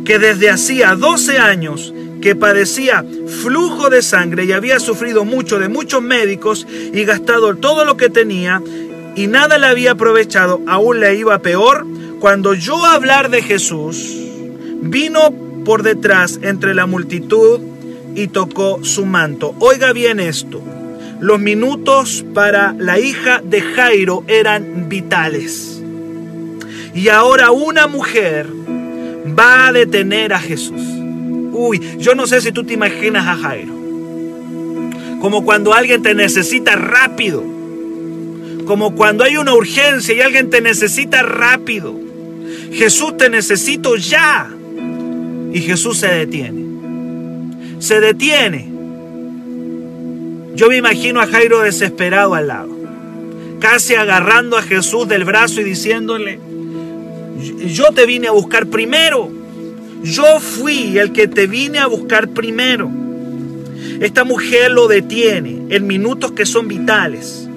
que 0.04 0.20
desde 0.20 0.48
hacía 0.48 0.94
12 0.94 1.38
años 1.38 1.92
que 2.20 2.34
padecía 2.34 3.04
flujo 3.42 3.90
de 3.90 4.02
sangre 4.02 4.44
y 4.44 4.52
había 4.52 4.80
sufrido 4.80 5.24
mucho 5.24 5.58
de 5.58 5.68
muchos 5.68 6.02
médicos 6.02 6.66
y 6.92 7.04
gastado 7.04 7.56
todo 7.56 7.84
lo 7.84 7.96
que 7.96 8.10
tenía 8.10 8.62
y 9.14 9.26
nada 9.26 9.58
le 9.58 9.66
había 9.66 9.92
aprovechado, 9.92 10.60
aún 10.66 11.00
le 11.00 11.16
iba 11.16 11.38
peor 11.40 11.84
cuando 12.20 12.54
yo 12.54 12.84
hablar 12.84 13.30
de 13.30 13.42
Jesús, 13.42 14.14
vino 14.80 15.32
por 15.64 15.82
detrás 15.82 16.38
entre 16.42 16.74
la 16.74 16.86
multitud 16.86 17.60
y 18.14 18.28
tocó 18.28 18.84
su 18.84 19.06
manto. 19.06 19.54
Oiga 19.58 19.92
bien 19.92 20.20
esto. 20.20 20.62
Los 21.20 21.40
minutos 21.40 22.24
para 22.32 22.74
la 22.78 22.98
hija 22.98 23.40
de 23.44 23.60
Jairo 23.60 24.24
eran 24.28 24.88
vitales. 24.88 25.82
Y 26.94 27.08
ahora 27.08 27.50
una 27.50 27.86
mujer 27.86 28.46
va 29.38 29.68
a 29.68 29.72
detener 29.72 30.32
a 30.32 30.38
Jesús. 30.38 30.97
Uy, 31.58 31.80
yo 31.98 32.14
no 32.14 32.28
sé 32.28 32.40
si 32.40 32.52
tú 32.52 32.62
te 32.62 32.74
imaginas 32.74 33.26
a 33.26 33.34
Jairo. 33.34 33.74
Como 35.20 35.44
cuando 35.44 35.74
alguien 35.74 36.02
te 36.02 36.14
necesita 36.14 36.76
rápido. 36.76 37.42
Como 38.64 38.94
cuando 38.94 39.24
hay 39.24 39.38
una 39.38 39.54
urgencia 39.54 40.14
y 40.14 40.20
alguien 40.20 40.50
te 40.50 40.60
necesita 40.60 41.22
rápido. 41.22 41.98
Jesús 42.72 43.16
te 43.16 43.28
necesito 43.28 43.96
ya. 43.96 44.48
Y 45.52 45.60
Jesús 45.60 45.98
se 45.98 46.06
detiene. 46.06 46.64
Se 47.80 48.00
detiene. 48.00 48.68
Yo 50.54 50.68
me 50.68 50.76
imagino 50.76 51.20
a 51.20 51.26
Jairo 51.26 51.60
desesperado 51.60 52.34
al 52.34 52.48
lado, 52.48 52.76
casi 53.60 53.94
agarrando 53.94 54.56
a 54.56 54.62
Jesús 54.62 55.08
del 55.08 55.24
brazo 55.24 55.60
y 55.60 55.64
diciéndole, 55.64 56.38
yo 57.66 57.92
te 57.92 58.06
vine 58.06 58.28
a 58.28 58.32
buscar 58.32 58.66
primero. 58.66 59.37
Yo 60.02 60.40
fui 60.40 60.98
el 60.98 61.12
que 61.12 61.28
te 61.28 61.46
vine 61.46 61.78
a 61.78 61.86
buscar 61.86 62.28
primero. 62.28 62.90
Esta 64.00 64.24
mujer 64.24 64.70
lo 64.70 64.86
detiene 64.86 65.66
en 65.70 65.86
minutos 65.86 66.32
que 66.32 66.46
son 66.46 66.68
vitales. 66.68 67.48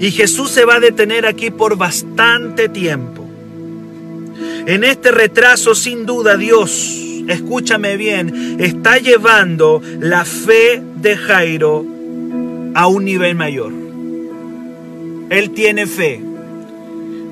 Y 0.00 0.10
Jesús 0.10 0.50
se 0.50 0.64
va 0.64 0.76
a 0.76 0.80
detener 0.80 1.26
aquí 1.26 1.50
por 1.50 1.76
bastante 1.76 2.68
tiempo. 2.68 3.26
En 4.66 4.84
este 4.84 5.10
retraso, 5.10 5.74
sin 5.74 6.06
duda, 6.06 6.36
Dios, 6.36 6.98
escúchame 7.28 7.96
bien, 7.96 8.56
está 8.60 8.98
llevando 8.98 9.80
la 10.00 10.24
fe 10.24 10.82
de 10.96 11.16
Jairo 11.16 11.86
a 12.74 12.86
un 12.86 13.04
nivel 13.04 13.34
mayor. 13.34 13.72
Él 15.30 15.50
tiene 15.50 15.86
fe 15.86 16.22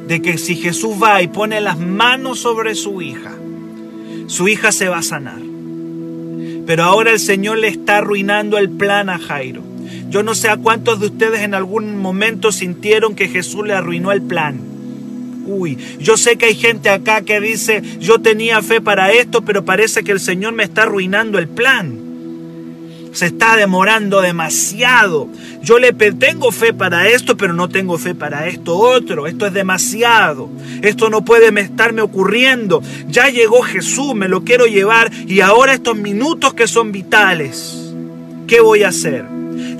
de 0.06 0.22
que 0.22 0.38
si 0.38 0.56
Jesús 0.56 0.94
va 1.02 1.22
y 1.22 1.28
pone 1.28 1.60
las 1.60 1.78
manos 1.78 2.40
sobre 2.40 2.74
su 2.74 3.02
hija, 3.02 3.32
su 4.26 4.48
hija 4.48 4.72
se 4.72 4.88
va 4.88 4.98
a 4.98 5.02
sanar. 5.02 5.40
Pero 6.66 6.84
ahora 6.84 7.12
el 7.12 7.20
Señor 7.20 7.58
le 7.58 7.68
está 7.68 7.98
arruinando 7.98 8.58
el 8.58 8.70
plan 8.70 9.08
a 9.08 9.18
Jairo. 9.18 9.62
Yo 10.08 10.22
no 10.22 10.34
sé 10.34 10.48
a 10.48 10.56
cuántos 10.56 11.00
de 11.00 11.06
ustedes 11.06 11.40
en 11.40 11.54
algún 11.54 11.98
momento 11.98 12.52
sintieron 12.52 13.14
que 13.14 13.28
Jesús 13.28 13.66
le 13.66 13.72
arruinó 13.74 14.12
el 14.12 14.22
plan. 14.22 14.60
Uy, 15.46 15.78
yo 16.00 16.16
sé 16.16 16.36
que 16.36 16.46
hay 16.46 16.54
gente 16.56 16.88
acá 16.88 17.22
que 17.22 17.40
dice, 17.40 17.82
yo 18.00 18.20
tenía 18.20 18.62
fe 18.62 18.80
para 18.80 19.12
esto, 19.12 19.44
pero 19.44 19.64
parece 19.64 20.02
que 20.02 20.12
el 20.12 20.20
Señor 20.20 20.54
me 20.54 20.64
está 20.64 20.82
arruinando 20.82 21.38
el 21.38 21.48
plan. 21.48 22.05
Se 23.16 23.24
está 23.24 23.56
demorando 23.56 24.20
demasiado. 24.20 25.30
Yo 25.62 25.78
le 25.78 25.94
tengo 25.94 26.52
fe 26.52 26.74
para 26.74 27.08
esto, 27.08 27.34
pero 27.34 27.54
no 27.54 27.70
tengo 27.70 27.96
fe 27.96 28.14
para 28.14 28.46
esto 28.46 28.76
otro. 28.76 29.26
Esto 29.26 29.46
es 29.46 29.54
demasiado. 29.54 30.50
Esto 30.82 31.08
no 31.08 31.24
puede 31.24 31.48
estarme 31.58 32.02
ocurriendo. 32.02 32.82
Ya 33.08 33.30
llegó 33.30 33.62
Jesús, 33.62 34.14
me 34.14 34.28
lo 34.28 34.44
quiero 34.44 34.66
llevar 34.66 35.10
y 35.26 35.40
ahora 35.40 35.72
estos 35.72 35.96
minutos 35.96 36.52
que 36.52 36.66
son 36.66 36.92
vitales, 36.92 37.94
¿qué 38.46 38.60
voy 38.60 38.82
a 38.82 38.88
hacer? 38.88 39.24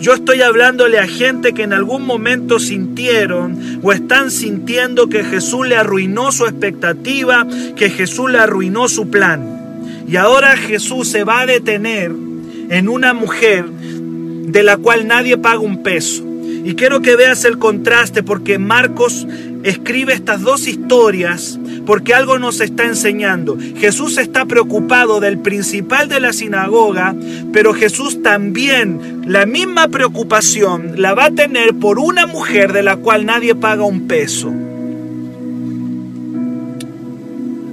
Yo 0.00 0.14
estoy 0.14 0.40
hablándole 0.40 0.98
a 0.98 1.06
gente 1.06 1.52
que 1.52 1.64
en 1.64 1.74
algún 1.74 2.06
momento 2.06 2.58
sintieron 2.58 3.80
o 3.82 3.92
están 3.92 4.30
sintiendo 4.30 5.10
que 5.10 5.24
Jesús 5.24 5.68
le 5.68 5.76
arruinó 5.76 6.32
su 6.32 6.46
expectativa, 6.46 7.46
que 7.76 7.90
Jesús 7.90 8.30
le 8.30 8.38
arruinó 8.38 8.88
su 8.88 9.10
plan. 9.10 9.84
Y 10.08 10.16
ahora 10.16 10.56
Jesús 10.56 11.08
se 11.08 11.22
va 11.22 11.40
a 11.40 11.46
detener 11.46 12.25
en 12.68 12.88
una 12.88 13.14
mujer 13.14 13.66
de 13.66 14.62
la 14.62 14.76
cual 14.76 15.06
nadie 15.06 15.36
paga 15.36 15.60
un 15.60 15.82
peso. 15.82 16.24
Y 16.64 16.74
quiero 16.74 17.00
que 17.00 17.16
veas 17.16 17.44
el 17.44 17.58
contraste 17.58 18.22
porque 18.22 18.58
Marcos 18.58 19.26
escribe 19.62 20.12
estas 20.12 20.42
dos 20.42 20.66
historias 20.66 21.58
porque 21.86 22.12
algo 22.12 22.38
nos 22.38 22.60
está 22.60 22.84
enseñando. 22.84 23.56
Jesús 23.76 24.18
está 24.18 24.44
preocupado 24.44 25.20
del 25.20 25.38
principal 25.38 26.08
de 26.08 26.20
la 26.20 26.32
sinagoga, 26.32 27.14
pero 27.52 27.72
Jesús 27.72 28.22
también 28.22 29.22
la 29.26 29.46
misma 29.46 29.88
preocupación 29.88 31.00
la 31.00 31.14
va 31.14 31.26
a 31.26 31.30
tener 31.30 31.74
por 31.74 31.98
una 31.98 32.26
mujer 32.26 32.72
de 32.72 32.82
la 32.82 32.96
cual 32.96 33.24
nadie 33.24 33.54
paga 33.54 33.84
un 33.84 34.08
peso. 34.08 34.52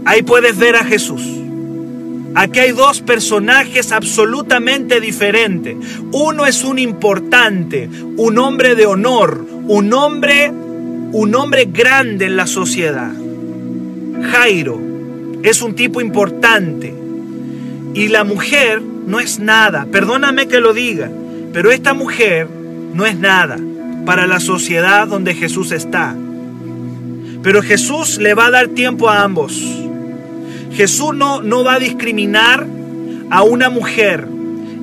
Ahí 0.05 0.21
puedes 0.21 0.57
ver 0.57 0.75
a 0.75 0.83
Jesús. 0.83 1.42
Aquí 2.35 2.59
hay 2.59 2.71
dos 2.71 3.01
personajes 3.01 3.91
absolutamente 3.91 4.99
diferentes. 4.99 5.75
Uno 6.11 6.45
es 6.45 6.63
un 6.63 6.79
importante, 6.79 7.89
un 8.17 8.37
hombre 8.39 8.75
de 8.75 8.87
honor, 8.87 9.45
un 9.67 9.93
hombre, 9.93 10.49
un 10.49 11.35
hombre 11.35 11.65
grande 11.71 12.25
en 12.25 12.35
la 12.35 12.47
sociedad. 12.47 13.11
Jairo 14.31 14.81
es 15.43 15.61
un 15.61 15.75
tipo 15.75 16.01
importante 16.01 16.93
y 17.93 18.07
la 18.07 18.23
mujer 18.23 18.81
no 18.81 19.19
es 19.19 19.39
nada. 19.39 19.85
Perdóname 19.91 20.47
que 20.47 20.59
lo 20.59 20.73
diga, 20.73 21.11
pero 21.51 21.71
esta 21.71 21.93
mujer 21.93 22.47
no 22.93 23.05
es 23.05 23.15
nada 23.17 23.59
para 24.05 24.25
la 24.25 24.39
sociedad 24.39 25.07
donde 25.07 25.35
Jesús 25.35 25.71
está. 25.71 26.15
Pero 27.43 27.61
Jesús 27.61 28.17
le 28.17 28.33
va 28.33 28.47
a 28.47 28.51
dar 28.51 28.69
tiempo 28.69 29.09
a 29.09 29.21
ambos. 29.21 29.61
Jesús 30.75 31.15
no, 31.15 31.41
no 31.41 31.63
va 31.63 31.75
a 31.75 31.79
discriminar 31.79 32.65
a 33.29 33.43
una 33.43 33.69
mujer. 33.69 34.27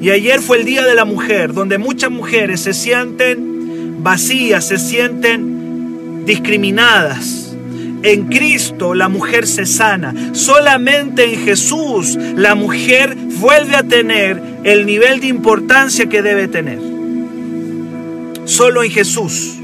Y 0.00 0.10
ayer 0.10 0.40
fue 0.40 0.58
el 0.58 0.64
Día 0.64 0.82
de 0.84 0.94
la 0.94 1.04
Mujer, 1.04 1.52
donde 1.52 1.78
muchas 1.78 2.10
mujeres 2.10 2.60
se 2.60 2.72
sienten 2.72 4.02
vacías, 4.02 4.66
se 4.66 4.78
sienten 4.78 6.24
discriminadas. 6.24 7.54
En 8.02 8.28
Cristo 8.28 8.94
la 8.94 9.08
mujer 9.08 9.46
se 9.46 9.66
sana. 9.66 10.14
Solamente 10.32 11.24
en 11.24 11.44
Jesús 11.44 12.16
la 12.34 12.54
mujer 12.54 13.14
vuelve 13.14 13.76
a 13.76 13.82
tener 13.82 14.40
el 14.64 14.86
nivel 14.86 15.20
de 15.20 15.26
importancia 15.26 16.06
que 16.06 16.22
debe 16.22 16.48
tener. 16.48 16.78
Solo 18.46 18.82
en 18.82 18.90
Jesús. 18.90 19.56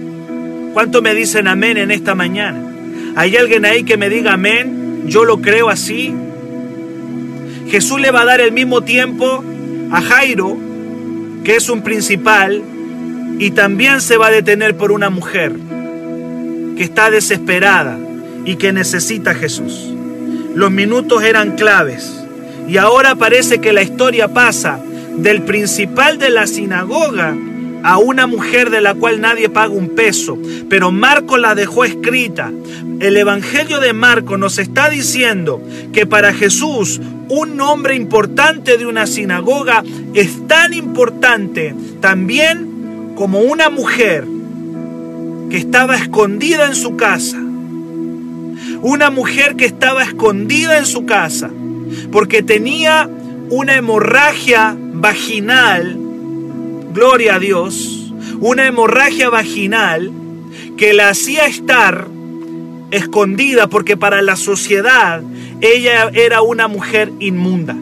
¿Cuánto 0.75 1.01
me 1.01 1.15
dicen 1.15 1.49
amén 1.49 1.79
en 1.79 1.91
esta 1.91 2.15
mañana? 2.15 2.63
¿Hay 3.17 3.37
alguien 3.37 3.65
ahí 3.65 3.85
que 3.85 3.97
me 3.97 4.11
diga 4.11 4.35
amén? 4.35 4.86
Yo 5.07 5.25
lo 5.25 5.41
creo 5.41 5.69
así. 5.69 6.15
Jesús 7.69 8.01
le 8.01 8.11
va 8.11 8.23
a 8.23 8.27
dar 8.27 8.41
el 8.41 8.53
mismo 8.53 8.83
tiempo 8.83 9.43
a 9.91 10.01
Jairo, 10.01 10.57
que 11.45 11.57
es 11.57 11.69
un 11.69 11.83
principal, 11.83 12.63
y 13.39 13.51
también 13.51 14.01
se 14.01 14.17
va 14.17 14.29
a 14.29 14.31
detener 14.31 14.77
por 14.77 14.93
una 14.93 15.11
mujer 15.11 15.53
que 16.77 16.83
está 16.83 17.11
desesperada 17.11 17.99
y 18.45 18.57
que 18.57 18.73
necesita 18.73 19.33
a 19.33 19.35
Jesús. 19.35 19.93
Los 20.55 20.71
minutos 20.71 21.23
eran 21.23 21.57
claves 21.57 22.25
y 22.69 22.79
ahora 22.79 23.15
parece 23.15 23.61
que 23.61 23.73
la 23.73 23.83
historia 23.83 24.29
pasa 24.29 24.81
del 25.17 25.43
principal 25.43 26.19
de 26.19 26.31
la 26.31 26.47
sinagoga 26.47 27.37
a 27.83 27.99
una 27.99 28.27
mujer 28.27 28.71
de 28.71 28.81
la 28.81 28.95
cual 28.95 29.21
nadie 29.21 29.49
paga 29.49 29.73
un 29.73 29.91
peso, 29.91 30.39
pero 30.69 30.91
Marco 30.91 31.39
la 31.39 31.55
dejó 31.55 31.85
escrita. 31.85 32.53
El 33.01 33.17
Evangelio 33.17 33.81
de 33.81 33.93
Marco 33.93 34.37
nos 34.37 34.59
está 34.59 34.89
diciendo 34.89 35.63
que 35.93 36.07
para 36.07 36.33
Jesús 36.33 37.01
un 37.29 37.61
hombre 37.61 37.97
importante 37.97 38.79
de 38.79 38.87
una 38.87 39.07
sinagoga 39.07 39.83
es 40.15 40.47
tan 40.47 40.73
importante 40.73 41.75
también 42.01 43.13
como 43.17 43.41
una 43.41 43.69
mujer 43.71 44.25
que 45.51 45.57
estaba 45.57 45.97
escondida 45.97 46.67
en 46.67 46.75
su 46.75 46.97
casa. 46.97 47.39
Una 48.83 49.11
mujer 49.11 49.57
que 49.57 49.65
estaba 49.65 50.03
escondida 50.03 50.79
en 50.79 50.87
su 50.87 51.07
casa 51.07 51.51
porque 52.11 52.43
tenía 52.43 53.09
una 53.51 53.77
hemorragia 53.77 54.77
vaginal, 54.79 55.99
gloria 56.97 57.35
a 57.35 57.39
Dios, 57.39 58.11
una 58.41 58.67
hemorragia 58.67 59.29
vaginal 59.29 60.11
que 60.79 60.95
la 60.95 61.11
hacía 61.11 61.45
estar 61.45 62.09
escondida 62.91 63.69
porque 63.69 63.99
para 63.99 64.23
la 64.23 64.35
sociedad 64.35 65.23
ella 65.61 66.11
era 66.15 66.41
una 66.41 66.69
mujer 66.69 67.13
inmunda. 67.21 67.77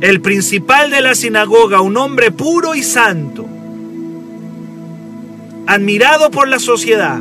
El 0.00 0.22
principal 0.22 0.90
de 0.90 1.02
la 1.02 1.14
sinagoga, 1.14 1.82
un 1.82 1.98
hombre 1.98 2.30
puro 2.30 2.74
y 2.74 2.82
santo, 2.82 3.46
admirado 5.66 6.30
por 6.30 6.48
la 6.48 6.58
sociedad, 6.58 7.20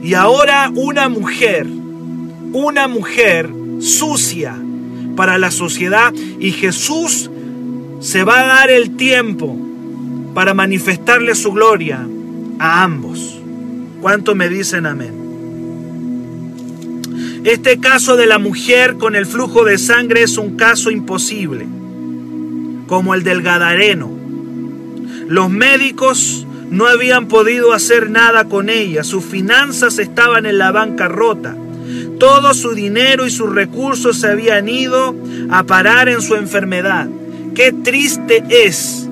y 0.00 0.14
ahora 0.14 0.70
una 0.76 1.08
mujer, 1.08 1.66
una 2.52 2.86
mujer 2.86 3.50
sucia 3.80 4.56
para 5.16 5.38
la 5.38 5.50
sociedad, 5.50 6.14
y 6.38 6.52
Jesús 6.52 7.30
se 8.00 8.24
va 8.24 8.40
a 8.40 8.46
dar 8.46 8.70
el 8.70 8.96
tiempo 8.96 9.56
para 10.34 10.54
manifestarle 10.54 11.34
su 11.34 11.52
gloria 11.52 12.06
a 12.58 12.82
ambos. 12.82 13.38
¿Cuánto 14.00 14.34
me 14.34 14.48
dicen 14.48 14.86
amén? 14.86 15.20
Este 17.44 17.78
caso 17.78 18.16
de 18.16 18.26
la 18.26 18.38
mujer 18.38 18.96
con 18.96 19.16
el 19.16 19.26
flujo 19.26 19.64
de 19.64 19.78
sangre 19.78 20.22
es 20.22 20.38
un 20.38 20.56
caso 20.56 20.90
imposible, 20.90 21.66
como 22.86 23.14
el 23.14 23.22
del 23.22 23.42
Gadareno. 23.42 24.10
Los 25.28 25.50
médicos 25.50 26.46
no 26.70 26.86
habían 26.86 27.28
podido 27.28 27.72
hacer 27.72 28.10
nada 28.10 28.44
con 28.44 28.70
ella, 28.70 29.04
sus 29.04 29.24
finanzas 29.24 29.98
estaban 29.98 30.46
en 30.46 30.58
la 30.58 30.70
bancarrota, 30.72 31.54
todo 32.18 32.54
su 32.54 32.74
dinero 32.74 33.26
y 33.26 33.30
sus 33.30 33.54
recursos 33.54 34.20
se 34.20 34.28
habían 34.28 34.68
ido 34.68 35.14
a 35.50 35.64
parar 35.64 36.08
en 36.08 36.22
su 36.22 36.36
enfermedad. 36.36 37.08
Qué 37.54 37.72
triste 37.72 38.42
es 38.48 39.08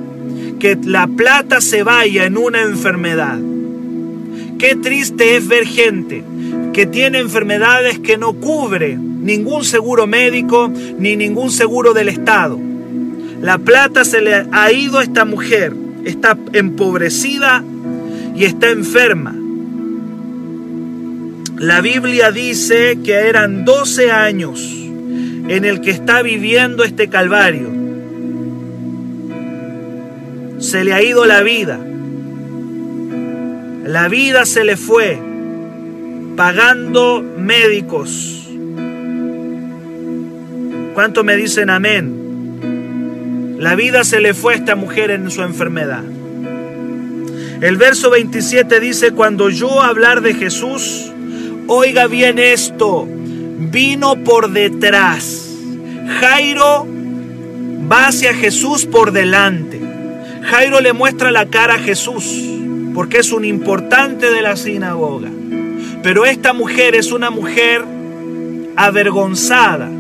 que 0.58 0.78
la 0.82 1.06
plata 1.06 1.60
se 1.60 1.82
vaya 1.82 2.24
en 2.24 2.36
una 2.36 2.62
enfermedad. 2.62 3.38
Qué 4.58 4.74
triste 4.74 5.36
es 5.36 5.46
ver 5.46 5.66
gente 5.66 6.24
que 6.72 6.86
tiene 6.86 7.18
enfermedades 7.18 7.98
que 7.98 8.16
no 8.16 8.34
cubre 8.34 8.96
ningún 8.96 9.64
seguro 9.64 10.06
médico 10.06 10.72
ni 10.98 11.16
ningún 11.16 11.50
seguro 11.50 11.92
del 11.92 12.08
Estado. 12.08 12.58
La 13.40 13.58
plata 13.58 14.04
se 14.04 14.20
le 14.20 14.46
ha 14.50 14.72
ido 14.72 14.98
a 14.98 15.04
esta 15.04 15.24
mujer, 15.24 15.74
está 16.04 16.36
empobrecida 16.52 17.62
y 18.34 18.44
está 18.44 18.70
enferma. 18.70 19.34
La 21.56 21.80
Biblia 21.80 22.30
dice 22.30 22.98
que 23.04 23.12
eran 23.12 23.64
12 23.64 24.10
años 24.10 24.60
en 25.48 25.64
el 25.64 25.80
que 25.80 25.90
está 25.90 26.22
viviendo 26.22 26.84
este 26.84 27.08
calvario. 27.08 27.77
Se 30.58 30.84
le 30.84 30.92
ha 30.92 31.02
ido 31.02 31.24
la 31.24 31.42
vida. 31.42 31.78
La 33.84 34.08
vida 34.08 34.44
se 34.44 34.64
le 34.64 34.76
fue 34.76 35.18
pagando 36.36 37.22
médicos. 37.22 38.48
¿Cuánto 40.94 41.24
me 41.24 41.36
dicen 41.36 41.70
amén? 41.70 43.56
La 43.58 43.74
vida 43.74 44.04
se 44.04 44.20
le 44.20 44.34
fue 44.34 44.54
a 44.54 44.56
esta 44.56 44.76
mujer 44.76 45.10
en 45.10 45.30
su 45.30 45.42
enfermedad. 45.42 46.04
El 47.60 47.76
verso 47.76 48.10
27 48.10 48.78
dice, 48.78 49.10
cuando 49.12 49.50
yo 49.50 49.80
hablar 49.80 50.20
de 50.20 50.34
Jesús, 50.34 51.10
oiga 51.66 52.06
bien 52.06 52.38
esto, 52.38 53.06
vino 53.08 54.22
por 54.22 54.52
detrás. 54.52 55.48
Jairo 56.20 56.86
va 57.90 58.06
hacia 58.06 58.32
Jesús 58.34 58.86
por 58.86 59.10
delante. 59.10 59.87
Jairo 60.50 60.80
le 60.80 60.94
muestra 60.94 61.30
la 61.30 61.44
cara 61.46 61.74
a 61.74 61.78
Jesús 61.78 62.24
porque 62.94 63.18
es 63.18 63.32
un 63.32 63.44
importante 63.44 64.30
de 64.30 64.40
la 64.40 64.56
sinagoga. 64.56 65.28
Pero 66.02 66.24
esta 66.24 66.54
mujer 66.54 66.94
es 66.94 67.12
una 67.12 67.28
mujer 67.28 67.84
avergonzada, 68.74 69.90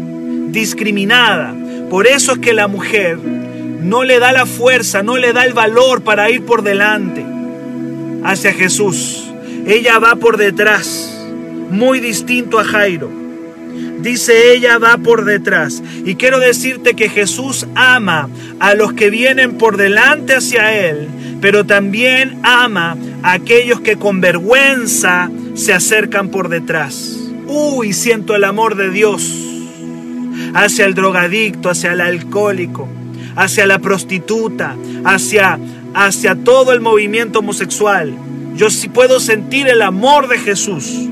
discriminada. 0.48 1.54
Por 1.90 2.06
eso 2.06 2.32
es 2.32 2.38
que 2.38 2.54
la 2.54 2.66
mujer 2.66 3.18
no 3.18 4.04
le 4.04 4.18
da 4.18 4.32
la 4.32 4.46
fuerza, 4.46 5.02
no 5.02 5.18
le 5.18 5.34
da 5.34 5.44
el 5.44 5.52
valor 5.52 6.02
para 6.02 6.30
ir 6.30 6.46
por 6.46 6.62
delante 6.62 7.26
hacia 8.24 8.54
Jesús. 8.54 9.30
Ella 9.66 9.98
va 9.98 10.16
por 10.16 10.38
detrás, 10.38 11.26
muy 11.70 12.00
distinto 12.00 12.58
a 12.58 12.64
Jairo. 12.64 13.17
Dice 14.00 14.52
ella 14.52 14.78
va 14.78 14.96
por 14.98 15.24
detrás. 15.24 15.82
Y 16.04 16.14
quiero 16.14 16.38
decirte 16.38 16.94
que 16.94 17.08
Jesús 17.08 17.66
ama 17.74 18.28
a 18.60 18.74
los 18.74 18.92
que 18.92 19.10
vienen 19.10 19.58
por 19.58 19.76
delante 19.76 20.34
hacia 20.34 20.72
Él, 20.88 21.08
pero 21.40 21.66
también 21.66 22.38
ama 22.42 22.96
a 23.22 23.32
aquellos 23.32 23.80
que 23.80 23.96
con 23.96 24.20
vergüenza 24.20 25.30
se 25.54 25.72
acercan 25.72 26.28
por 26.28 26.48
detrás. 26.48 27.18
Uy, 27.46 27.92
siento 27.92 28.36
el 28.36 28.44
amor 28.44 28.76
de 28.76 28.90
Dios 28.90 29.48
hacia 30.54 30.86
el 30.86 30.94
drogadicto, 30.94 31.70
hacia 31.70 31.92
el 31.92 32.00
alcohólico, 32.00 32.88
hacia 33.36 33.66
la 33.66 33.78
prostituta, 33.78 34.76
hacia, 35.04 35.58
hacia 35.94 36.36
todo 36.36 36.72
el 36.72 36.80
movimiento 36.80 37.40
homosexual. 37.40 38.14
Yo 38.54 38.70
sí 38.70 38.88
puedo 38.88 39.20
sentir 39.20 39.68
el 39.68 39.82
amor 39.82 40.28
de 40.28 40.38
Jesús. 40.38 41.08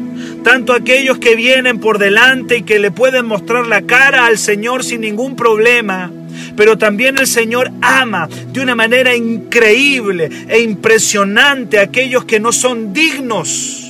Tanto 0.46 0.74
aquellos 0.74 1.18
que 1.18 1.34
vienen 1.34 1.80
por 1.80 1.98
delante 1.98 2.58
y 2.58 2.62
que 2.62 2.78
le 2.78 2.92
pueden 2.92 3.26
mostrar 3.26 3.66
la 3.66 3.82
cara 3.82 4.26
al 4.26 4.38
Señor 4.38 4.84
sin 4.84 5.00
ningún 5.00 5.34
problema. 5.34 6.12
Pero 6.56 6.78
también 6.78 7.18
el 7.18 7.26
Señor 7.26 7.72
ama 7.82 8.28
de 8.52 8.60
una 8.60 8.76
manera 8.76 9.16
increíble 9.16 10.30
e 10.46 10.60
impresionante 10.60 11.80
a 11.80 11.82
aquellos 11.82 12.26
que 12.26 12.38
no 12.38 12.52
son 12.52 12.92
dignos 12.92 13.82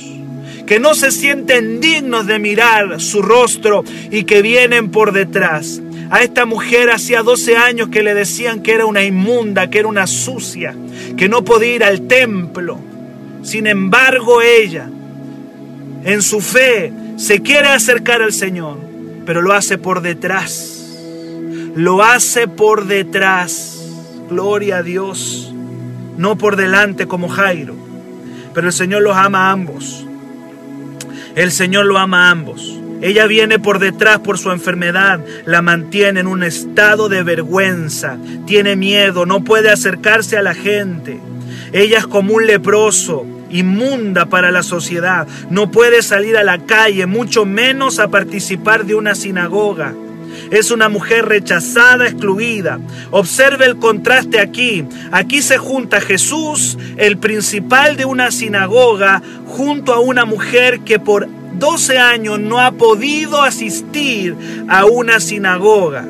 que 0.65 0.79
no 0.79 0.95
se 0.95 1.11
sienten 1.11 1.79
dignos 1.79 2.25
de 2.25 2.39
mirar 2.39 2.99
su 2.99 3.21
rostro 3.21 3.83
y 4.09 4.23
que 4.23 4.41
vienen 4.41 4.89
por 4.89 5.13
detrás. 5.13 5.79
A 6.09 6.23
esta 6.23 6.45
mujer 6.45 6.89
hacía 6.89 7.21
12 7.21 7.55
años 7.55 7.89
que 7.89 8.01
le 8.01 8.15
decían 8.15 8.63
que 8.63 8.73
era 8.73 8.87
una 8.87 9.03
inmunda, 9.03 9.69
que 9.69 9.77
era 9.77 9.87
una 9.87 10.07
sucia, 10.07 10.75
que 11.15 11.29
no 11.29 11.45
podía 11.45 11.75
ir 11.75 11.83
al 11.83 12.07
templo. 12.07 12.79
Sin 13.43 13.67
embargo, 13.67 14.41
ella, 14.41 14.89
en 16.03 16.21
su 16.21 16.41
fe, 16.41 16.93
se 17.17 17.41
quiere 17.41 17.69
acercar 17.69 18.21
al 18.21 18.33
Señor, 18.33 18.77
pero 19.25 19.41
lo 19.41 19.53
hace 19.53 19.77
por 19.77 20.01
detrás. 20.01 20.77
Lo 21.75 22.03
hace 22.03 22.47
por 22.47 22.87
detrás. 22.87 23.79
Gloria 24.29 24.77
a 24.77 24.83
Dios. 24.83 25.53
No 26.17 26.37
por 26.37 26.55
delante 26.55 27.07
como 27.07 27.29
Jairo. 27.29 27.75
Pero 28.53 28.67
el 28.67 28.73
Señor 28.73 29.03
los 29.03 29.15
ama 29.15 29.49
a 29.49 29.51
ambos. 29.51 30.05
El 31.35 31.51
Señor 31.51 31.85
lo 31.85 31.97
ama 31.99 32.27
a 32.27 32.31
ambos. 32.31 32.79
Ella 33.01 33.27
viene 33.27 33.59
por 33.59 33.77
detrás 33.77 34.19
por 34.19 34.39
su 34.39 34.49
enfermedad, 34.49 35.19
la 35.45 35.61
mantiene 35.61 36.21
en 36.21 36.27
un 36.27 36.41
estado 36.41 37.09
de 37.09 37.21
vergüenza, 37.21 38.17
tiene 38.47 38.75
miedo, 38.75 39.27
no 39.27 39.43
puede 39.43 39.69
acercarse 39.69 40.35
a 40.35 40.41
la 40.41 40.55
gente. 40.55 41.19
Ella 41.73 41.99
es 41.99 42.07
como 42.07 42.33
un 42.33 42.47
leproso, 42.47 43.23
inmunda 43.49 44.25
para 44.25 44.51
la 44.51 44.63
sociedad, 44.63 45.27
no 45.49 45.71
puede 45.71 46.01
salir 46.01 46.37
a 46.37 46.43
la 46.43 46.59
calle, 46.59 47.05
mucho 47.05 47.45
menos 47.45 47.99
a 47.99 48.09
participar 48.09 48.85
de 48.85 48.95
una 48.95 49.15
sinagoga. 49.15 49.93
Es 50.51 50.71
una 50.71 50.87
mujer 50.87 51.25
rechazada, 51.25 52.07
excluida. 52.07 52.79
Observe 53.11 53.65
el 53.65 53.77
contraste 53.77 54.39
aquí. 54.39 54.85
Aquí 55.11 55.41
se 55.41 55.57
junta 55.57 55.99
Jesús, 55.99 56.77
el 56.97 57.17
principal 57.17 57.97
de 57.97 58.05
una 58.05 58.31
sinagoga, 58.31 59.21
junto 59.45 59.93
a 59.93 59.99
una 59.99 60.25
mujer 60.25 60.81
que 60.81 60.99
por 60.99 61.27
12 61.57 61.97
años 61.97 62.39
no 62.39 62.59
ha 62.59 62.71
podido 62.71 63.41
asistir 63.41 64.35
a 64.69 64.85
una 64.85 65.19
sinagoga. 65.19 66.05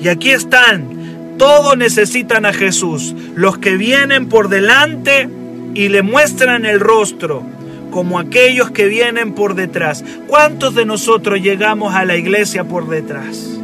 Y 0.00 0.08
aquí 0.08 0.30
están. 0.30 1.36
Todos 1.38 1.76
necesitan 1.76 2.44
a 2.44 2.52
Jesús. 2.52 3.14
Los 3.34 3.58
que 3.58 3.76
vienen 3.76 4.28
por 4.28 4.48
delante 4.48 5.28
y 5.74 5.88
le 5.88 6.02
muestran 6.02 6.64
el 6.64 6.80
rostro 6.80 7.44
como 7.90 8.18
aquellos 8.18 8.70
que 8.70 8.86
vienen 8.86 9.32
por 9.32 9.54
detrás. 9.54 10.04
¿Cuántos 10.26 10.74
de 10.74 10.84
nosotros 10.84 11.40
llegamos 11.40 11.94
a 11.94 12.04
la 12.04 12.16
iglesia 12.16 12.64
por 12.64 12.88
detrás? 12.88 13.58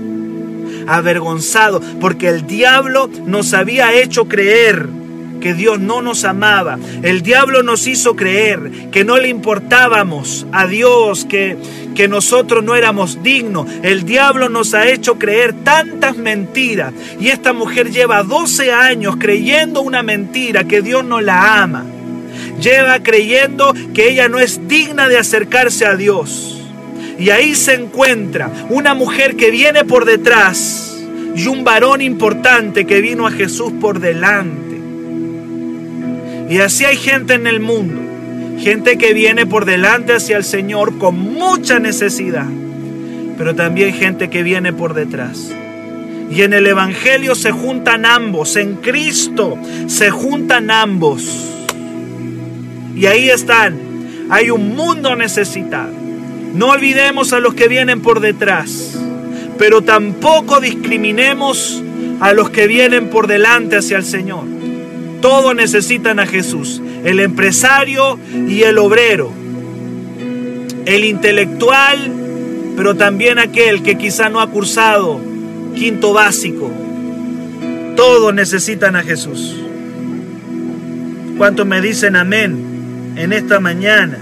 Avergonzado 0.87 1.81
porque 2.01 2.29
el 2.29 2.47
diablo 2.47 3.09
nos 3.27 3.55
había 3.55 3.95
hecho 3.95 4.27
creer 4.27 4.89
que 5.41 5.55
Dios 5.55 5.79
no 5.79 6.01
nos 6.01 6.25
amaba. 6.25 6.79
El 7.03 7.23
diablo 7.23 7.63
nos 7.63 7.87
hizo 7.87 8.17
creer 8.17 8.91
que 8.91 9.05
no 9.05 9.19
le 9.19 9.29
importábamos 9.29 10.47
a 10.53 10.67
Dios, 10.67 11.27
que, 11.27 11.59
que 11.95 12.09
nosotros 12.09 12.65
no 12.65 12.75
éramos 12.75 13.23
dignos. 13.23 13.67
El 13.83 14.05
diablo 14.05 14.49
nos 14.49 14.73
ha 14.73 14.89
hecho 14.89 15.19
creer 15.19 15.53
tantas 15.65 16.17
mentiras. 16.17 16.95
Y 17.21 17.29
esta 17.29 17.53
mujer 17.53 17.91
lleva 17.91 18.23
12 18.23 18.73
años 18.73 19.17
creyendo 19.19 19.83
una 19.83 20.03
mentira, 20.03 20.65
que 20.65 20.81
Dios 20.81 21.05
no 21.05 21.21
la 21.21 21.63
ama 21.63 21.85
lleva 22.61 23.03
creyendo 23.03 23.75
que 23.95 24.11
ella 24.11 24.29
no 24.29 24.39
es 24.39 24.69
digna 24.69 25.09
de 25.09 25.19
acercarse 25.19 25.87
a 25.87 25.97
Dios. 25.97 26.61
Y 27.19 27.31
ahí 27.31 27.55
se 27.55 27.75
encuentra 27.75 28.51
una 28.71 28.95
mujer 28.95 29.37
que 29.37 29.51
viene 29.51 29.85
por 29.85 30.05
detrás 30.05 30.97
y 31.37 31.47
un 31.47 31.65
varón 31.65 32.01
importante 32.01 32.87
que 32.87 33.01
vino 33.01 33.27
a 33.27 33.31
Jesús 33.31 33.73
por 33.81 34.01
delante. 34.01 34.75
Y 36.49 36.59
así 36.59 36.85
hay 36.85 36.97
gente 36.97 37.35
en 37.35 37.47
el 37.47 37.61
mundo, 37.61 38.01
gente 38.61 38.99
que 38.99 39.15
viene 39.15 39.47
por 39.47 39.65
delante 39.65 40.13
hacia 40.15 40.37
el 40.37 40.45
Señor 40.45 40.99
con 40.99 41.19
mucha 41.19 41.79
necesidad, 41.79 42.47
pero 43.39 43.55
también 43.55 43.95
gente 43.95 44.29
que 44.29 44.43
viene 44.43 44.73
por 44.73 44.95
detrás. 44.95 45.51
Y 46.31 46.43
en 46.43 46.53
el 46.53 46.67
Evangelio 46.67 47.35
se 47.35 47.51
juntan 47.51 48.07
ambos, 48.07 48.57
en 48.57 48.77
Cristo 48.77 49.59
se 49.87 50.11
juntan 50.11 50.71
ambos. 50.71 51.64
Y 52.95 53.07
ahí 53.07 53.31
están. 53.31 53.77
Hay 54.31 54.51
un 54.51 54.75
mundo 54.75 55.17
necesitado. 55.17 55.93
No 56.55 56.69
olvidemos 56.69 57.33
a 57.33 57.41
los 57.41 57.55
que 57.55 57.67
vienen 57.67 58.01
por 58.01 58.21
detrás, 58.21 58.97
pero 59.59 59.83
tampoco 59.83 60.61
discriminemos 60.61 61.83
a 62.21 62.33
los 62.33 62.51
que 62.51 62.67
vienen 62.69 63.11
por 63.11 63.27
delante 63.27 63.77
hacia 63.77 63.97
el 63.97 64.05
Señor. 64.05 64.45
Todos 65.21 65.55
necesitan 65.57 66.21
a 66.21 66.27
Jesús, 66.27 66.81
el 67.05 67.19
empresario 67.19 68.19
y 68.49 68.63
el 68.63 68.79
obrero, 68.79 69.33
el 70.87 71.05
intelectual, 71.05 72.13
pero 72.77 72.95
también 72.95 73.39
aquel 73.39 73.83
que 73.83 73.99
quizá 73.99 74.29
no 74.29 74.41
ha 74.41 74.49
cursado 74.49 75.21
quinto 75.75 76.13
básico. 76.13 76.71
Todos 77.97 78.33
necesitan 78.33 78.97
a 78.97 79.03
Jesús. 79.03 79.57
¿Cuántos 81.37 81.67
me 81.67 81.81
dicen 81.81 82.17
amén? 82.17 82.74
En 83.17 83.33
esta 83.33 83.61
mañana. 83.61 84.19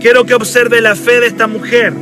Quiero 0.00 0.24
que 0.24 0.34
observe 0.34 0.80
la 0.80 0.94
fe 0.94 1.20
de 1.20 1.26
esta 1.26 1.46
mujer. 1.46 1.92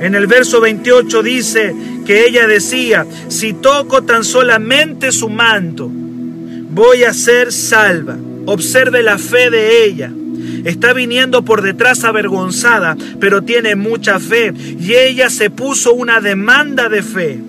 En 0.00 0.14
el 0.14 0.26
verso 0.26 0.60
28 0.60 1.22
dice 1.22 1.74
que 2.06 2.26
ella 2.26 2.46
decía, 2.46 3.06
si 3.28 3.52
toco 3.52 4.02
tan 4.02 4.24
solamente 4.24 5.12
su 5.12 5.28
manto, 5.28 5.90
voy 5.90 7.04
a 7.04 7.12
ser 7.14 7.52
salva. 7.52 8.16
Observe 8.46 9.02
la 9.02 9.18
fe 9.18 9.50
de 9.50 9.84
ella. 9.84 10.12
Está 10.64 10.92
viniendo 10.92 11.44
por 11.44 11.62
detrás 11.62 12.04
avergonzada, 12.04 12.96
pero 13.20 13.42
tiene 13.42 13.76
mucha 13.76 14.18
fe. 14.18 14.52
Y 14.80 14.94
ella 14.94 15.30
se 15.30 15.50
puso 15.50 15.94
una 15.94 16.20
demanda 16.20 16.88
de 16.88 17.02
fe. 17.02 17.40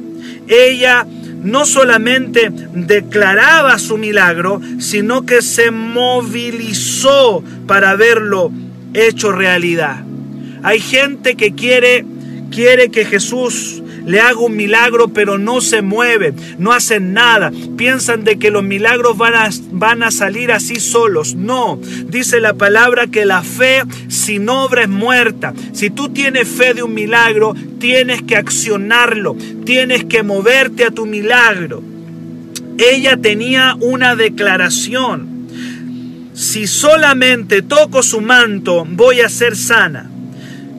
Ella 0.47 1.05
no 1.45 1.65
solamente 1.65 2.51
declaraba 2.73 3.77
su 3.77 3.97
milagro, 3.97 4.59
sino 4.79 5.27
que 5.27 5.43
se 5.43 5.69
movilizó 5.69 7.43
para 7.67 7.95
verlo 7.95 8.51
hecho 8.95 9.31
realidad. 9.31 10.03
Hay 10.63 10.79
gente 10.79 11.35
que 11.35 11.53
quiere, 11.53 12.03
quiere 12.49 12.89
que 12.89 13.05
Jesús 13.05 13.83
le 14.05 14.19
haga 14.19 14.39
un 14.39 14.55
milagro, 14.55 15.09
pero 15.09 15.37
no 15.37 15.61
se 15.61 15.81
mueve, 15.81 16.33
no 16.57 16.71
hacen 16.73 17.13
nada. 17.13 17.51
Piensan 17.77 18.23
de 18.23 18.37
que 18.37 18.51
los 18.51 18.63
milagros 18.63 19.17
van 19.17 19.35
a, 19.35 19.49
van 19.71 20.03
a 20.03 20.11
salir 20.11 20.51
así 20.51 20.79
solos. 20.79 21.35
No, 21.35 21.79
dice 22.07 22.39
la 22.39 22.53
palabra 22.53 23.07
que 23.07 23.25
la 23.25 23.41
fe 23.43 23.83
sin 24.07 24.49
obra 24.49 24.83
es 24.83 24.89
muerta. 24.89 25.53
Si 25.73 25.89
tú 25.89 26.09
tienes 26.09 26.47
fe 26.47 26.73
de 26.73 26.83
un 26.83 26.93
milagro, 26.93 27.55
tienes 27.79 28.21
que 28.21 28.35
accionarlo, 28.35 29.35
tienes 29.65 30.05
que 30.05 30.23
moverte 30.23 30.85
a 30.85 30.91
tu 30.91 31.05
milagro. 31.05 31.83
Ella 32.77 33.17
tenía 33.17 33.75
una 33.79 34.15
declaración. 34.15 35.35
Si 36.33 36.67
solamente 36.67 37.61
toco 37.61 38.03
su 38.03 38.19
manto, 38.19 38.85
voy 38.85 39.21
a 39.21 39.29
ser 39.29 39.55
sana. 39.55 40.11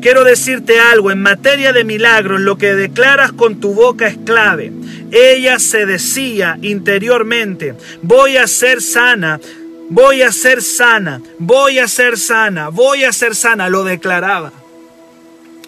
Quiero 0.06 0.22
decirte 0.22 0.78
algo, 0.78 1.10
en 1.10 1.20
materia 1.20 1.72
de 1.72 1.82
milagros, 1.82 2.40
lo 2.40 2.56
que 2.56 2.76
declaras 2.76 3.32
con 3.32 3.58
tu 3.58 3.74
boca 3.74 4.06
es 4.06 4.16
clave. 4.16 4.72
Ella 5.10 5.58
se 5.58 5.84
decía 5.84 6.60
interiormente, 6.62 7.74
voy 8.02 8.36
a 8.36 8.46
ser 8.46 8.80
sana 8.82 9.40
voy 9.88 10.22
a 10.22 10.30
ser 10.30 10.62
sana, 10.62 11.20
voy 11.40 11.80
a 11.80 11.88
ser 11.88 12.18
sana, 12.18 12.68
voy 12.68 13.02
a 13.02 13.12
ser 13.12 13.34
sana, 13.34 13.68
lo 13.68 13.82
declaraba. 13.82 14.52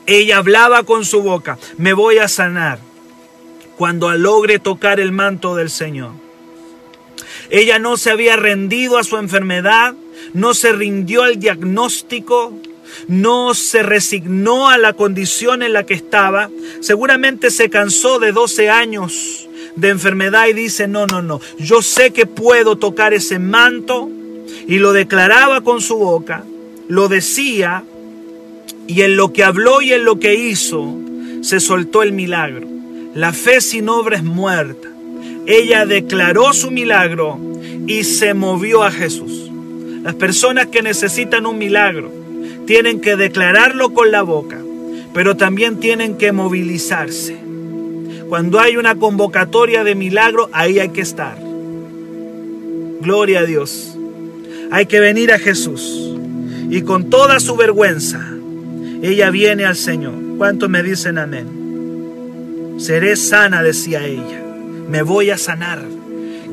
Ella 0.07 0.37
hablaba 0.37 0.85
con 0.85 1.05
su 1.05 1.21
boca, 1.21 1.59
me 1.77 1.93
voy 1.93 2.19
a 2.19 2.29
sanar 2.29 2.79
cuando 3.77 4.15
logre 4.15 4.61
tocar 4.61 5.01
el 5.01 5.11
manto 5.11 5.57
del 5.57 5.69
Señor. 5.69 6.13
Ella 7.51 7.81
no 7.81 7.97
se 7.97 8.13
había 8.13 8.37
rendido 8.37 8.99
a 8.99 9.05
su 9.05 9.17
enfermedad, 9.17 9.97
no 10.33 10.55
se 10.55 10.71
rindió 10.71 11.25
al 11.25 11.41
diagnóstico, 11.41 12.55
no 13.07 13.55
se 13.55 13.83
resignó 13.83 14.69
a 14.69 14.79
la 14.79 14.93
condición 14.93 15.63
en 15.63 15.73
la 15.73 15.85
que 15.85 15.95
estaba. 15.95 16.51
Seguramente 16.81 17.51
se 17.51 17.71
cansó 17.71 18.19
de 18.19 18.33
12 18.33 18.71
años 18.71 19.49
de 19.77 19.89
enfermedad 19.91 20.49
y 20.49 20.55
dice, 20.55 20.89
no, 20.89 21.07
no, 21.07 21.23
no, 21.23 21.41
yo 21.59 21.83
sé 21.83 22.13
que 22.13 22.27
puedo 22.27 22.77
tocar 22.77 23.15
ese 23.15 23.39
manto 23.39 24.11
y 24.67 24.79
lo 24.79 24.93
declaraba 24.93 25.61
con 25.61 25.81
su 25.81 25.97
boca, 25.97 26.45
lo 26.89 27.09
decía 27.09 27.85
y 28.89 29.03
en 29.03 29.17
lo 29.17 29.33
que 29.33 29.45
habló 29.45 29.81
y 29.81 29.93
en 29.93 30.05
lo 30.05 30.19
que 30.19 30.35
hizo 30.35 30.97
se 31.43 31.61
soltó 31.61 32.03
el 32.03 32.13
milagro. 32.13 32.67
La 33.15 33.33
fe 33.33 33.61
sin 33.61 33.89
obra 33.89 34.17
es 34.17 34.25
muerta. 34.25 34.89
Ella 35.47 35.87
declaró 35.87 36.53
su 36.53 36.71
milagro 36.71 37.39
y 37.87 38.05
se 38.05 38.35
movió 38.35 38.83
a 38.83 38.91
Jesús. 38.91 39.51
Las 40.03 40.15
personas 40.15 40.67
que 40.67 40.83
necesitan 40.83 41.47
un 41.47 41.59
milagro 41.59 42.13
tienen 42.69 43.01
que 43.01 43.17
declararlo 43.17 43.95
con 43.95 44.11
la 44.11 44.21
boca, 44.21 44.59
pero 45.15 45.39
también 45.39 45.81
tienen 45.81 46.19
que 46.19 46.33
movilizarse. 46.33 47.35
Cuando 48.29 48.61
hay 48.61 48.77
una 48.77 48.95
convocatoria 48.97 49.85
de 49.85 49.95
milagro, 49.95 50.51
ahí 50.53 50.79
hay 50.79 50.91
que 50.91 51.01
estar. 51.01 51.39
Gloria 53.01 53.41
a 53.41 53.45
Dios. 53.47 53.97
Hay 54.71 54.85
que 54.85 55.01
venir 55.01 55.33
a 55.33 55.39
Jesús. 55.39 56.13
Y 56.69 56.83
con 56.83 57.09
toda 57.09 57.41
su 57.41 57.57
vergüenza, 57.57 58.21
ella 59.01 59.31
viene 59.31 59.65
al 59.65 59.77
Señor. 59.77 60.13
¿Cuántos 60.37 60.69
me 60.69 60.83
dicen 60.83 61.17
amén? 61.17 62.77
Seré 62.77 63.17
sana, 63.17 63.63
decía 63.63 64.05
ella. 64.05 64.43
Me 64.91 65.01
voy 65.01 65.31
a 65.31 65.39
sanar. 65.39 65.81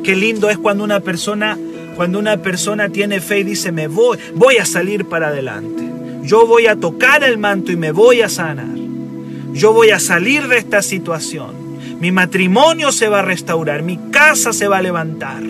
Qué 0.02 0.16
lindo 0.16 0.50
es 0.50 0.58
cuando 0.58 0.86
una 0.86 1.02
persona, 1.02 1.58
cuando 1.98 2.20
una 2.20 2.38
persona 2.38 2.88
tiene 2.88 3.20
fe 3.20 3.40
y 3.40 3.44
dice, 3.44 3.74
me 3.74 3.90
voy, 3.90 4.18
voy 4.34 4.60
a 4.60 4.66
salir 4.66 5.04
para 5.04 5.28
adelante. 5.28 5.96
Yo 6.26 6.48
voy 6.48 6.68
a 6.68 6.76
tocar 6.76 7.24
el 7.24 7.38
manto 7.38 7.72
y 7.72 7.76
me 7.76 7.92
voy 7.92 8.22
a 8.22 8.30
sanar. 8.30 8.76
Yo 9.54 9.74
voy 9.74 9.92
a 9.92 10.00
salir 10.00 10.48
de 10.48 10.58
esta 10.58 10.82
situación. 10.82 11.66
Mi 12.00 12.12
matrimonio 12.12 12.92
se 12.92 13.08
va 13.08 13.20
a 13.20 13.22
restaurar, 13.22 13.84
mi 13.84 13.98
casa 14.12 14.52
se 14.52 14.68
va 14.68 14.80
a 14.80 14.82
levantar. 14.82 15.42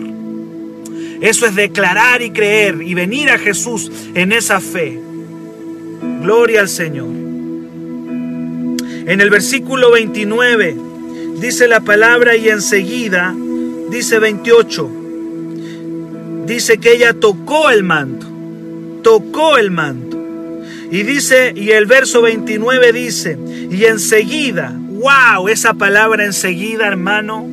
Eso 1.21 1.45
es 1.45 1.55
declarar 1.55 2.21
y 2.21 2.31
creer 2.31 2.81
y 2.81 2.93
venir 2.93 3.29
a 3.29 3.39
Jesús 3.39 3.91
en 4.13 4.31
esa 4.31 4.59
fe. 4.59 4.99
Gloria 6.21 6.59
al 6.61 6.69
Señor. 6.69 7.07
En 9.07 9.21
el 9.21 9.29
versículo 9.29 9.91
29 9.91 10.75
dice 11.39 11.67
la 11.67 11.79
palabra 11.79 12.35
y 12.35 12.49
enseguida 12.49 13.33
dice 13.89 14.19
28. 14.19 14.91
Dice 16.45 16.77
que 16.77 16.93
ella 16.93 17.13
tocó 17.13 17.69
el 17.69 17.83
manto. 17.83 18.27
Tocó 19.01 19.57
el 19.57 19.71
manto. 19.71 20.14
Y 20.95 21.03
dice, 21.03 21.51
y 21.53 21.71
el 21.71 21.87
verso 21.87 22.21
29 22.21 22.93
dice, 22.93 23.37
y 23.69 23.83
enseguida, 23.83 24.73
wow, 24.73 25.49
esa 25.49 25.73
palabra 25.73 26.23
enseguida, 26.23 26.87
hermano, 26.87 27.45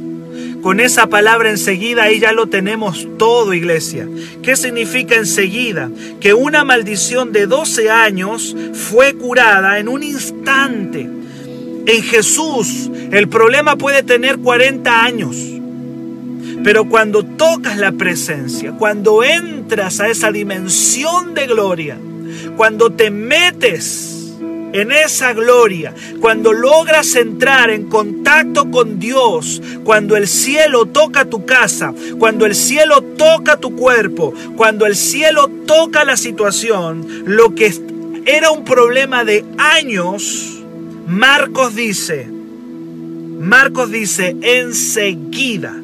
con 0.62 0.78
esa 0.78 1.08
palabra 1.08 1.50
enseguida 1.50 2.04
ahí 2.04 2.20
ya 2.20 2.30
lo 2.30 2.46
tenemos 2.46 3.08
todo, 3.18 3.52
iglesia. 3.52 4.06
¿Qué 4.44 4.54
significa 4.54 5.16
enseguida? 5.16 5.90
Que 6.20 6.34
una 6.34 6.62
maldición 6.62 7.32
de 7.32 7.48
12 7.48 7.90
años 7.90 8.56
fue 8.74 9.14
curada 9.14 9.80
en 9.80 9.88
un 9.88 10.04
instante. 10.04 11.00
En 11.00 12.02
Jesús 12.04 12.92
el 13.10 13.26
problema 13.26 13.74
puede 13.74 14.04
tener 14.04 14.38
40 14.38 15.02
años. 15.02 15.36
Pero 16.62 16.88
cuando 16.88 17.24
tocas 17.24 17.76
la 17.76 17.90
presencia, 17.90 18.70
cuando 18.78 19.24
entras 19.24 19.98
a 19.98 20.08
esa 20.08 20.30
dimensión 20.30 21.34
de 21.34 21.48
gloria, 21.48 21.98
cuando 22.56 22.90
te 22.90 23.10
metes 23.10 24.12
en 24.72 24.90
esa 24.90 25.32
gloria, 25.34 25.94
cuando 26.20 26.52
logras 26.52 27.14
entrar 27.14 27.70
en 27.70 27.88
contacto 27.88 28.70
con 28.70 28.98
Dios, 28.98 29.60
cuando 29.84 30.16
el 30.16 30.26
cielo 30.26 30.86
toca 30.86 31.26
tu 31.26 31.44
casa, 31.44 31.92
cuando 32.18 32.46
el 32.46 32.54
cielo 32.54 33.02
toca 33.02 33.58
tu 33.58 33.76
cuerpo, 33.76 34.32
cuando 34.56 34.86
el 34.86 34.96
cielo 34.96 35.50
toca 35.66 36.04
la 36.04 36.16
situación, 36.16 37.06
lo 37.26 37.54
que 37.54 37.72
era 38.24 38.50
un 38.50 38.64
problema 38.64 39.24
de 39.24 39.44
años, 39.58 40.62
Marcos 41.06 41.74
dice, 41.74 42.28
Marcos 43.40 43.90
dice, 43.90 44.36
enseguida, 44.40 45.74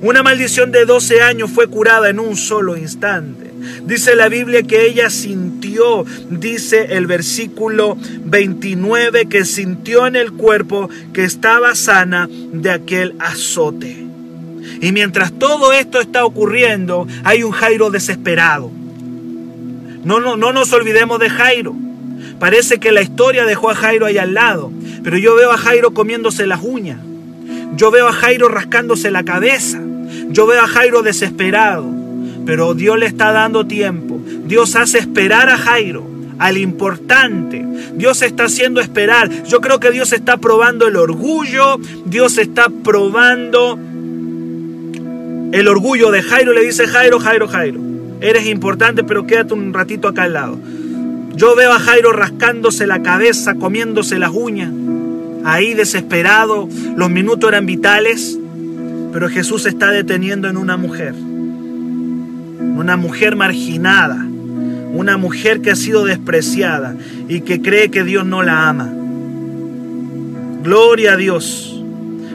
una 0.00 0.22
maldición 0.22 0.72
de 0.72 0.86
12 0.86 1.20
años 1.20 1.50
fue 1.50 1.68
curada 1.68 2.08
en 2.08 2.18
un 2.18 2.36
solo 2.36 2.76
instante. 2.76 3.49
Dice 3.84 4.14
la 4.14 4.28
Biblia 4.28 4.62
que 4.62 4.86
ella 4.86 5.10
sintió, 5.10 6.04
dice 6.30 6.96
el 6.96 7.06
versículo 7.06 7.96
29, 8.24 9.26
que 9.26 9.44
sintió 9.44 10.06
en 10.06 10.16
el 10.16 10.32
cuerpo 10.32 10.88
que 11.12 11.24
estaba 11.24 11.74
sana 11.74 12.28
de 12.30 12.70
aquel 12.70 13.14
azote. 13.18 14.06
Y 14.80 14.92
mientras 14.92 15.32
todo 15.32 15.72
esto 15.72 16.00
está 16.00 16.24
ocurriendo, 16.24 17.06
hay 17.24 17.42
un 17.42 17.52
Jairo 17.52 17.90
desesperado. 17.90 18.70
No, 20.04 20.20
no, 20.20 20.36
no 20.36 20.52
nos 20.52 20.72
olvidemos 20.72 21.18
de 21.18 21.28
Jairo. 21.28 21.74
Parece 22.38 22.78
que 22.78 22.92
la 22.92 23.02
historia 23.02 23.44
dejó 23.44 23.70
a 23.70 23.74
Jairo 23.74 24.06
ahí 24.06 24.16
al 24.16 24.34
lado, 24.34 24.72
pero 25.02 25.18
yo 25.18 25.34
veo 25.34 25.52
a 25.52 25.58
Jairo 25.58 25.92
comiéndose 25.92 26.46
las 26.46 26.60
uñas. 26.62 27.00
Yo 27.76 27.90
veo 27.90 28.08
a 28.08 28.12
Jairo 28.12 28.48
rascándose 28.48 29.10
la 29.10 29.24
cabeza. 29.24 29.80
Yo 30.28 30.46
veo 30.46 30.62
a 30.62 30.66
Jairo 30.66 31.02
desesperado 31.02 31.99
pero 32.46 32.74
Dios 32.74 32.98
le 32.98 33.06
está 33.06 33.32
dando 33.32 33.66
tiempo. 33.66 34.20
Dios 34.46 34.76
hace 34.76 34.98
esperar 34.98 35.48
a 35.48 35.56
Jairo, 35.56 36.04
al 36.38 36.56
importante. 36.56 37.64
Dios 37.94 38.22
está 38.22 38.44
haciendo 38.44 38.80
esperar. 38.80 39.44
Yo 39.44 39.60
creo 39.60 39.78
que 39.80 39.90
Dios 39.90 40.12
está 40.12 40.38
probando 40.38 40.86
el 40.88 40.96
orgullo, 40.96 41.78
Dios 42.06 42.38
está 42.38 42.68
probando 42.68 43.78
el 45.52 45.68
orgullo 45.68 46.10
de 46.10 46.22
Jairo. 46.22 46.52
Le 46.52 46.64
dice 46.64 46.86
Jairo, 46.86 47.20
Jairo, 47.20 47.48
Jairo, 47.48 47.80
eres 48.20 48.46
importante, 48.46 49.04
pero 49.04 49.26
quédate 49.26 49.54
un 49.54 49.72
ratito 49.72 50.08
acá 50.08 50.24
al 50.24 50.32
lado. 50.32 50.58
Yo 51.34 51.54
veo 51.54 51.72
a 51.72 51.78
Jairo 51.78 52.12
rascándose 52.12 52.86
la 52.86 53.02
cabeza, 53.02 53.54
comiéndose 53.54 54.18
las 54.18 54.32
uñas, 54.32 54.72
ahí 55.44 55.74
desesperado, 55.74 56.68
los 56.96 57.08
minutos 57.08 57.48
eran 57.48 57.66
vitales, 57.66 58.38
pero 59.12 59.28
Jesús 59.28 59.64
está 59.66 59.90
deteniendo 59.90 60.48
en 60.48 60.56
una 60.56 60.76
mujer 60.76 61.14
una 62.60 62.96
mujer 62.96 63.36
marginada, 63.36 64.16
una 64.92 65.16
mujer 65.16 65.60
que 65.60 65.70
ha 65.70 65.76
sido 65.76 66.04
despreciada 66.04 66.94
y 67.28 67.40
que 67.40 67.62
cree 67.62 67.90
que 67.90 68.04
Dios 68.04 68.26
no 68.26 68.42
la 68.42 68.68
ama. 68.68 68.90
Gloria 70.62 71.14
a 71.14 71.16
Dios. 71.16 71.82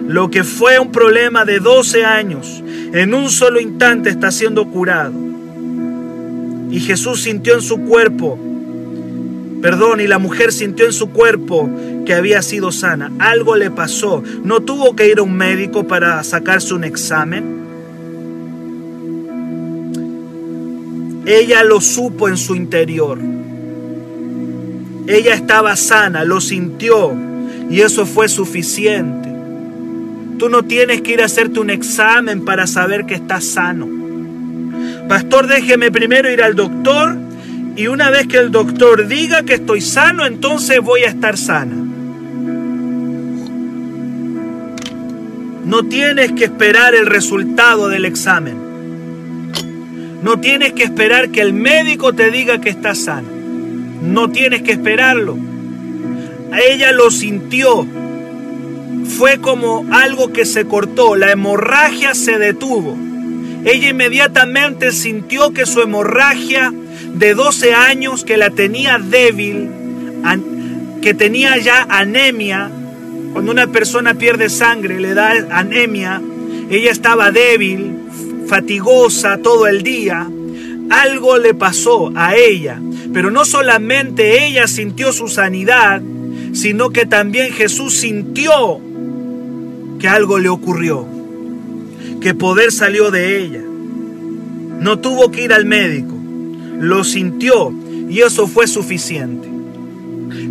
Lo 0.08 0.30
que 0.30 0.44
fue 0.44 0.80
un 0.80 0.92
problema 0.92 1.46
de 1.46 1.60
12 1.60 2.06
años, 2.06 2.64
en 2.94 3.14
un 3.14 3.30
solo 3.30 3.60
instante 3.60 4.10
está 4.10 4.32
siendo 4.32 4.68
curado. 4.68 5.14
Y 6.70 6.80
Jesús 6.80 7.22
sintió 7.24 7.56
en 7.56 7.62
su 7.62 7.82
cuerpo, 7.82 8.38
perdón, 9.62 10.02
y 10.02 10.08
la 10.08 10.20
mujer 10.20 10.52
sintió 10.52 10.86
en 10.86 10.94
su 10.94 11.10
cuerpo 11.10 11.70
que 12.06 12.14
había 12.14 12.42
sido 12.42 12.72
sana. 12.72 13.12
Algo 13.20 13.56
le 13.56 13.72
pasó. 13.72 14.24
No 14.44 14.62
tuvo 14.62 14.96
que 14.96 15.08
ir 15.08 15.20
a 15.20 15.24
un 15.24 15.36
médico 15.36 15.88
para 15.88 16.24
sacarse 16.24 16.74
un 16.74 16.84
examen. 16.84 17.65
Ella 21.26 21.64
lo 21.64 21.82
supo 21.82 22.30
en 22.30 22.38
su 22.38 22.56
interior. 22.56 23.20
Ella 25.08 25.34
estaba 25.34 25.76
sana, 25.76 26.24
lo 26.24 26.40
sintió 26.40 27.14
y 27.70 27.82
eso 27.82 28.06
fue 28.06 28.28
suficiente. 28.28 29.30
Tú 30.38 30.50
no 30.50 30.64
tienes 30.64 31.02
que 31.02 31.14
ir 31.14 31.22
a 31.22 31.26
hacerte 31.26 31.60
un 31.60 31.70
examen 31.70 32.46
para 32.46 32.68
saber 32.68 33.06
que 33.06 33.16
estás 33.16 33.44
sano. 33.46 33.88
Pastor, 35.08 35.48
déjeme 35.48 35.92
primero 35.92 36.30
ir 36.30 36.44
al 36.44 36.56
doctor 36.56 37.16
y 37.76 37.88
una 37.88 38.10
vez 38.10 38.28
que 38.28 38.38
el 38.38 38.52
doctor 38.52 39.08
diga 39.08 39.44
que 39.44 39.56
estoy 39.56 39.82
sano, 39.82 40.26
entonces 40.26 40.80
voy 40.82 41.04
a 41.04 41.08
estar 41.08 41.38
sana. 41.38 41.76
No 45.66 45.84
tienes 45.84 46.34
que 46.34 46.46
esperar 46.46 46.94
el 46.94 47.08
resultado 47.08 47.88
del 47.88 48.06
examen. 48.06 48.65
No 50.22 50.40
tienes 50.40 50.74
que 50.74 50.84
esperar 50.84 51.30
que 51.30 51.42
el 51.42 51.54
médico 51.54 52.14
te 52.14 52.32
diga 52.32 52.62
que 52.62 52.70
estás 52.70 53.00
sano. 53.00 53.28
No 54.02 54.30
tienes 54.30 54.62
que 54.62 54.72
esperarlo. 54.72 55.38
Ella 56.70 56.92
lo 56.92 57.12
sintió. 57.12 57.86
Fue 59.18 59.40
como 59.40 59.86
algo 59.92 60.32
que 60.34 60.46
se 60.46 60.66
cortó. 60.66 61.16
La 61.16 61.32
hemorragia 61.32 62.14
se 62.14 62.38
detuvo. 62.38 62.98
ella 63.66 63.90
inmediatamente 63.90 64.92
sintió 64.92 65.52
que 65.52 65.66
su 65.66 65.82
hemorragia 65.82 66.72
de 67.16 67.34
12 67.34 67.74
años, 67.74 68.24
que 68.24 68.38
la 68.38 68.50
tenía 68.50 69.00
débil, 69.00 69.70
que 71.02 71.14
tenía 71.14 71.58
ya 71.58 71.86
anemia, 71.90 72.70
cuando 73.34 73.52
una 73.52 73.68
persona 73.68 74.14
pierde 74.14 74.50
sangre, 74.50 75.00
le 75.00 75.14
da 75.14 75.32
anemia, 75.52 76.22
ella 76.70 76.92
estaba 76.92 77.32
débil, 77.32 78.05
fatigosa 78.48 79.38
todo 79.38 79.68
el 79.68 79.84
día. 79.84 80.28
Algo 80.90 81.38
le 81.38 81.54
pasó 81.54 82.12
a 82.16 82.36
ella, 82.36 82.80
pero 83.14 83.32
no 83.32 83.44
solamente 83.46 84.46
ella 84.46 84.68
sintió 84.68 85.12
su 85.12 85.28
sanidad, 85.28 86.02
sino 86.54 86.92
que 86.92 87.06
también 87.06 87.52
Jesús 87.52 87.96
sintió 87.96 88.80
que 90.00 90.08
algo 90.08 90.38
le 90.38 90.50
ocurrió, 90.50 91.06
que 92.22 92.34
poder 92.34 92.72
salió 92.72 93.10
de 93.12 93.42
ella. 93.42 93.62
No 94.80 95.00
tuvo 95.00 95.32
que 95.32 95.44
ir 95.44 95.54
al 95.54 95.66
médico, 95.66 96.14
lo 96.80 97.04
sintió 97.04 97.74
y 98.10 98.22
eso 98.22 98.48
fue 98.48 98.68
suficiente. 98.68 99.50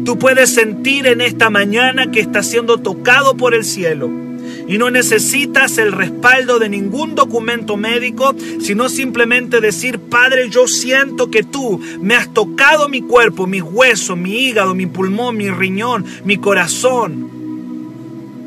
Tú 0.04 0.18
puedes 0.18 0.50
sentir 0.50 1.06
en 1.06 1.20
esta 1.20 1.50
mañana 1.50 2.10
que 2.10 2.20
está 2.20 2.42
siendo 2.42 2.78
tocado 2.78 3.36
por 3.36 3.54
el 3.54 3.64
cielo 3.64 4.23
y 4.66 4.78
no 4.78 4.90
necesitas 4.90 5.78
el 5.78 5.92
respaldo 5.92 6.58
de 6.58 6.68
ningún 6.68 7.14
documento 7.14 7.76
médico, 7.76 8.34
sino 8.60 8.88
simplemente 8.88 9.60
decir, 9.60 9.98
Padre, 9.98 10.48
yo 10.48 10.66
siento 10.66 11.30
que 11.30 11.42
tú 11.42 11.80
me 12.00 12.14
has 12.14 12.32
tocado 12.32 12.88
mi 12.88 13.02
cuerpo, 13.02 13.46
mis 13.46 13.62
huesos, 13.62 14.16
mi 14.16 14.46
hígado, 14.46 14.74
mi 14.74 14.86
pulmón, 14.86 15.36
mi 15.36 15.50
riñón, 15.50 16.04
mi 16.24 16.38
corazón. 16.38 17.30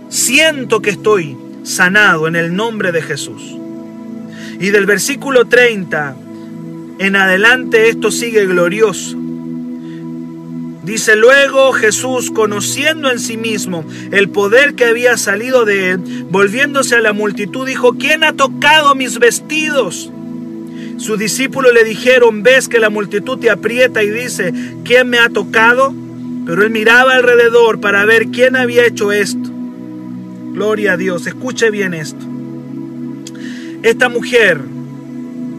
Siento 0.10 0.82
que 0.82 0.92
estoy 0.92 1.38
sanado 1.64 2.28
en 2.28 2.36
el 2.36 2.56
nombre 2.56 2.92
de 2.92 3.02
Jesús. 3.02 3.56
Y 4.60 4.70
del 4.70 4.86
versículo 4.86 5.46
30 5.46 6.16
en 7.00 7.16
adelante 7.16 7.90
esto 7.90 8.10
sigue 8.10 8.46
glorioso. 8.48 9.18
Dice 10.88 11.18
luego 11.18 11.74
Jesús, 11.74 12.32
conociendo 12.32 13.12
en 13.12 13.20
sí 13.20 13.36
mismo 13.36 13.84
el 14.14 14.30
poder 14.30 14.74
que 14.74 14.86
había 14.86 15.18
salido 15.18 15.66
de 15.66 15.92
él, 15.92 16.26
volviéndose 16.32 16.96
a 16.96 17.02
la 17.02 17.12
multitud, 17.12 17.68
dijo, 17.68 17.96
¿quién 17.98 18.24
ha 18.24 18.32
tocado 18.32 18.96
mis 18.96 19.20
vestidos? 19.20 20.10
Sus 20.96 21.20
discípulos 21.20 21.74
le 21.74 21.84
dijeron, 21.84 22.42
ves 22.42 22.70
que 22.70 22.80
la 22.80 22.90
multitud 22.90 23.38
te 23.38 23.50
aprieta 23.50 24.02
y 24.02 24.10
dice, 24.10 24.54
¿quién 24.86 25.10
me 25.10 25.20
ha 25.20 25.28
tocado? 25.28 25.94
Pero 26.46 26.64
él 26.64 26.70
miraba 26.70 27.16
alrededor 27.16 27.82
para 27.82 28.06
ver 28.06 28.28
quién 28.28 28.56
había 28.56 28.86
hecho 28.86 29.12
esto. 29.12 29.50
Gloria 30.54 30.94
a 30.94 30.98
Dios, 30.98 31.28
escuche 31.28 31.70
bien 31.70 31.94
esto. 31.94 32.26
Esta 33.84 34.08
mujer, 34.08 34.62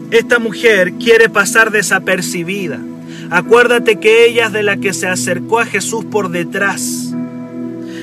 esta 0.09 0.39
mujer 0.39 0.93
quiere 0.93 1.29
pasar 1.29 1.69
desapercibida. 1.69 2.79
Acuérdate 3.29 3.97
que 3.97 4.25
ella 4.25 4.47
es 4.47 4.53
de 4.53 4.63
la 4.63 4.77
que 4.77 4.93
se 4.93 5.07
acercó 5.07 5.59
a 5.59 5.65
Jesús 5.65 6.05
por 6.05 6.29
detrás. 6.29 7.13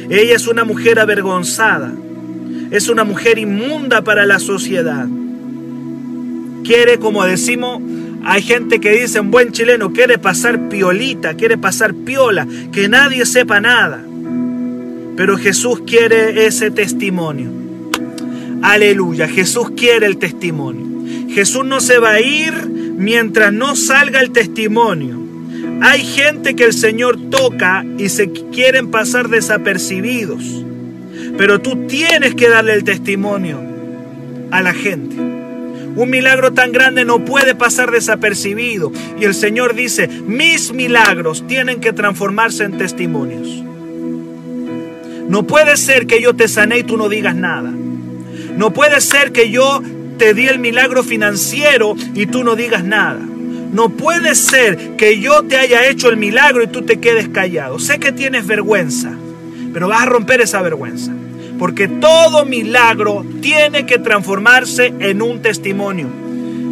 Ella 0.08 0.36
es 0.36 0.46
una 0.46 0.64
mujer 0.64 1.00
avergonzada. 1.00 1.92
Es 2.70 2.88
una 2.88 3.04
mujer 3.04 3.38
inmunda 3.38 4.02
para 4.02 4.26
la 4.26 4.38
sociedad. 4.38 5.06
Quiere, 6.64 6.98
como 6.98 7.24
decimos, 7.24 7.80
hay 8.24 8.42
gente 8.42 8.80
que 8.80 8.90
dice 8.90 9.18
en 9.18 9.30
buen 9.30 9.52
chileno, 9.52 9.92
quiere 9.92 10.18
pasar 10.18 10.68
piolita, 10.68 11.34
quiere 11.34 11.58
pasar 11.58 11.94
piola, 11.94 12.46
que 12.72 12.88
nadie 12.88 13.24
sepa 13.24 13.60
nada. 13.60 14.04
Pero 15.16 15.38
Jesús 15.38 15.82
quiere 15.86 16.46
ese 16.46 16.70
testimonio. 16.70 17.50
Aleluya, 18.62 19.28
Jesús 19.28 19.70
quiere 19.76 20.06
el 20.06 20.18
testimonio. 20.18 20.86
Jesús 21.30 21.64
no 21.64 21.80
se 21.80 21.98
va 21.98 22.12
a 22.12 22.20
ir 22.20 22.54
mientras 22.96 23.52
no 23.52 23.76
salga 23.76 24.20
el 24.20 24.30
testimonio. 24.30 25.20
Hay 25.82 26.04
gente 26.04 26.56
que 26.56 26.64
el 26.64 26.72
Señor 26.72 27.18
toca 27.30 27.84
y 27.98 28.08
se 28.08 28.30
quieren 28.30 28.90
pasar 28.90 29.28
desapercibidos. 29.28 30.42
Pero 31.36 31.60
tú 31.60 31.86
tienes 31.86 32.34
que 32.34 32.48
darle 32.48 32.74
el 32.74 32.84
testimonio 32.84 33.60
a 34.50 34.62
la 34.62 34.72
gente. 34.72 35.16
Un 35.16 36.10
milagro 36.10 36.52
tan 36.52 36.72
grande 36.72 37.04
no 37.04 37.24
puede 37.24 37.54
pasar 37.54 37.90
desapercibido. 37.90 38.92
Y 39.18 39.24
el 39.24 39.34
Señor 39.34 39.74
dice, 39.74 40.08
mis 40.08 40.72
milagros 40.72 41.46
tienen 41.46 41.80
que 41.80 41.92
transformarse 41.92 42.64
en 42.64 42.78
testimonios. 42.78 43.64
No 45.28 45.46
puede 45.46 45.76
ser 45.76 46.06
que 46.06 46.22
yo 46.22 46.34
te 46.34 46.48
sané 46.48 46.78
y 46.78 46.84
tú 46.84 46.96
no 46.96 47.08
digas 47.08 47.34
nada. 47.34 47.72
No 48.56 48.72
puede 48.72 49.00
ser 49.00 49.32
que 49.32 49.50
yo 49.50 49.82
te 50.18 50.34
di 50.34 50.46
el 50.46 50.58
milagro 50.58 51.02
financiero 51.02 51.94
y 52.14 52.26
tú 52.26 52.44
no 52.44 52.56
digas 52.56 52.84
nada. 52.84 53.20
No 53.72 53.90
puede 53.90 54.34
ser 54.34 54.96
que 54.96 55.20
yo 55.20 55.42
te 55.42 55.56
haya 55.56 55.88
hecho 55.88 56.08
el 56.08 56.16
milagro 56.16 56.62
y 56.62 56.68
tú 56.68 56.82
te 56.82 56.98
quedes 56.98 57.28
callado. 57.28 57.78
Sé 57.78 57.98
que 57.98 58.12
tienes 58.12 58.46
vergüenza, 58.46 59.12
pero 59.72 59.88
vas 59.88 60.02
a 60.02 60.06
romper 60.06 60.40
esa 60.40 60.62
vergüenza. 60.62 61.12
Porque 61.58 61.88
todo 61.88 62.44
milagro 62.44 63.24
tiene 63.40 63.86
que 63.86 63.98
transformarse 63.98 64.94
en 64.98 65.22
un 65.22 65.42
testimonio. 65.42 66.08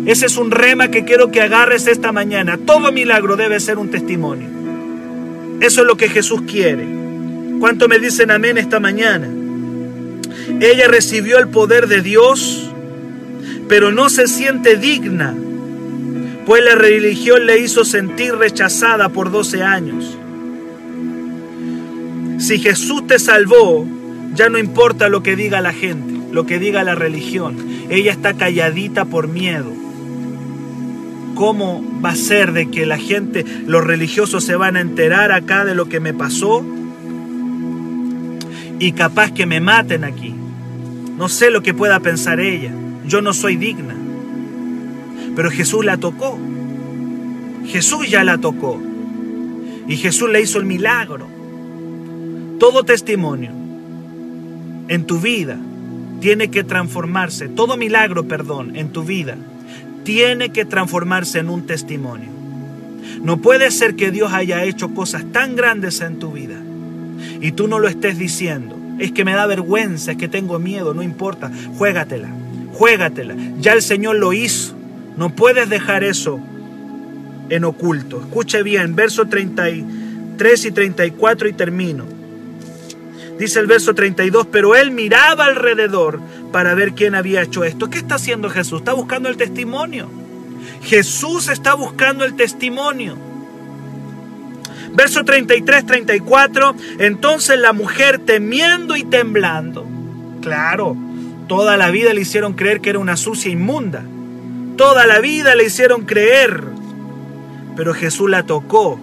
Ese 0.06 0.26
es 0.26 0.36
un 0.36 0.50
rema 0.50 0.88
que 0.88 1.04
quiero 1.04 1.30
que 1.30 1.40
agarres 1.40 1.86
esta 1.86 2.12
mañana. 2.12 2.58
Todo 2.58 2.92
milagro 2.92 3.36
debe 3.36 3.58
ser 3.60 3.78
un 3.78 3.90
testimonio. 3.90 4.48
Eso 5.60 5.80
es 5.80 5.86
lo 5.86 5.96
que 5.96 6.08
Jesús 6.08 6.42
quiere. 6.42 6.86
¿Cuánto 7.58 7.88
me 7.88 7.98
dicen 7.98 8.30
amén 8.30 8.58
esta 8.58 8.80
mañana? 8.80 9.28
Ella 10.60 10.88
recibió 10.88 11.38
el 11.38 11.48
poder 11.48 11.88
de 11.88 12.02
Dios 12.02 12.70
pero 13.68 13.92
no 13.92 14.08
se 14.08 14.26
siente 14.28 14.76
digna, 14.76 15.34
pues 16.46 16.62
la 16.62 16.74
religión 16.74 17.46
le 17.46 17.58
hizo 17.58 17.84
sentir 17.84 18.34
rechazada 18.34 19.08
por 19.08 19.30
12 19.30 19.62
años. 19.62 20.18
Si 22.38 22.58
Jesús 22.58 23.06
te 23.06 23.18
salvó, 23.18 23.86
ya 24.34 24.48
no 24.50 24.58
importa 24.58 25.08
lo 25.08 25.22
que 25.22 25.36
diga 25.36 25.60
la 25.60 25.72
gente, 25.72 26.20
lo 26.32 26.44
que 26.44 26.58
diga 26.58 26.84
la 26.84 26.94
religión. 26.94 27.56
Ella 27.88 28.12
está 28.12 28.34
calladita 28.34 29.06
por 29.06 29.28
miedo. 29.28 29.72
¿Cómo 31.34 31.82
va 32.04 32.10
a 32.10 32.16
ser 32.16 32.52
de 32.52 32.70
que 32.70 32.86
la 32.86 32.98
gente, 32.98 33.44
los 33.66 33.82
religiosos 33.82 34.44
se 34.44 34.56
van 34.56 34.76
a 34.76 34.80
enterar 34.80 35.32
acá 35.32 35.64
de 35.64 35.74
lo 35.74 35.88
que 35.88 36.00
me 36.00 36.12
pasó? 36.12 36.64
Y 38.78 38.92
capaz 38.92 39.32
que 39.32 39.46
me 39.46 39.60
maten 39.60 40.04
aquí. 40.04 40.34
No 41.16 41.28
sé 41.28 41.50
lo 41.50 41.62
que 41.62 41.74
pueda 41.74 42.00
pensar 42.00 42.40
ella 42.40 42.72
yo 43.06 43.20
no 43.20 43.32
soy 43.32 43.56
digna. 43.56 43.94
Pero 45.36 45.50
Jesús 45.50 45.84
la 45.84 45.96
tocó. 45.96 46.38
Jesús 47.66 48.08
ya 48.08 48.24
la 48.24 48.38
tocó. 48.38 48.80
Y 49.88 49.96
Jesús 49.96 50.30
le 50.30 50.40
hizo 50.40 50.58
el 50.58 50.64
milagro. 50.64 51.26
Todo 52.58 52.84
testimonio 52.84 53.50
en 54.88 55.04
tu 55.04 55.18
vida 55.18 55.58
tiene 56.20 56.48
que 56.48 56.64
transformarse, 56.64 57.48
todo 57.48 57.76
milagro, 57.76 58.26
perdón, 58.26 58.76
en 58.76 58.90
tu 58.90 59.02
vida 59.02 59.36
tiene 60.04 60.50
que 60.50 60.64
transformarse 60.64 61.38
en 61.38 61.48
un 61.48 61.66
testimonio. 61.66 62.28
No 63.22 63.38
puede 63.38 63.70
ser 63.70 63.96
que 63.96 64.10
Dios 64.10 64.32
haya 64.32 64.64
hecho 64.64 64.94
cosas 64.94 65.24
tan 65.32 65.56
grandes 65.56 66.00
en 66.00 66.18
tu 66.18 66.32
vida 66.32 66.56
y 67.40 67.52
tú 67.52 67.68
no 67.68 67.78
lo 67.78 67.88
estés 67.88 68.18
diciendo. 68.18 68.78
Es 68.98 69.12
que 69.12 69.24
me 69.24 69.32
da 69.32 69.46
vergüenza, 69.46 70.12
es 70.12 70.16
que 70.16 70.28
tengo 70.28 70.58
miedo, 70.58 70.94
no 70.94 71.02
importa, 71.02 71.50
juégatela 71.76 72.28
juégatela. 72.74 73.34
Ya 73.58 73.72
el 73.72 73.82
Señor 73.82 74.16
lo 74.16 74.32
hizo. 74.32 74.74
No 75.16 75.30
puedes 75.30 75.68
dejar 75.70 76.04
eso 76.04 76.40
en 77.48 77.64
oculto. 77.64 78.20
Escuche 78.20 78.62
bien, 78.62 78.96
verso 78.96 79.26
33 79.26 80.64
y 80.64 80.70
34 80.72 81.48
y 81.48 81.52
termino. 81.52 82.04
Dice 83.38 83.60
el 83.60 83.66
verso 83.66 83.94
32, 83.94 84.46
pero 84.50 84.76
él 84.76 84.90
miraba 84.90 85.46
alrededor 85.46 86.20
para 86.52 86.74
ver 86.74 86.92
quién 86.92 87.14
había 87.14 87.42
hecho 87.42 87.64
esto. 87.64 87.90
¿Qué 87.90 87.98
está 87.98 88.16
haciendo 88.16 88.48
Jesús? 88.48 88.80
Está 88.80 88.92
buscando 88.92 89.28
el 89.28 89.36
testimonio. 89.36 90.08
Jesús 90.82 91.48
está 91.48 91.74
buscando 91.74 92.24
el 92.24 92.34
testimonio. 92.34 93.16
Verso 94.92 95.24
33, 95.24 95.86
34, 95.86 96.76
entonces 97.00 97.58
la 97.58 97.72
mujer 97.72 98.20
temiendo 98.20 98.94
y 98.94 99.02
temblando. 99.02 99.84
Claro, 100.40 100.96
Toda 101.46 101.76
la 101.76 101.90
vida 101.90 102.14
le 102.14 102.22
hicieron 102.22 102.54
creer 102.54 102.80
que 102.80 102.90
era 102.90 102.98
una 102.98 103.16
sucia 103.16 103.50
inmunda. 103.50 104.02
Toda 104.76 105.06
la 105.06 105.20
vida 105.20 105.54
le 105.54 105.64
hicieron 105.64 106.04
creer. 106.04 106.64
Pero 107.76 107.92
Jesús 107.92 108.30
la 108.30 108.44
tocó. 108.44 108.98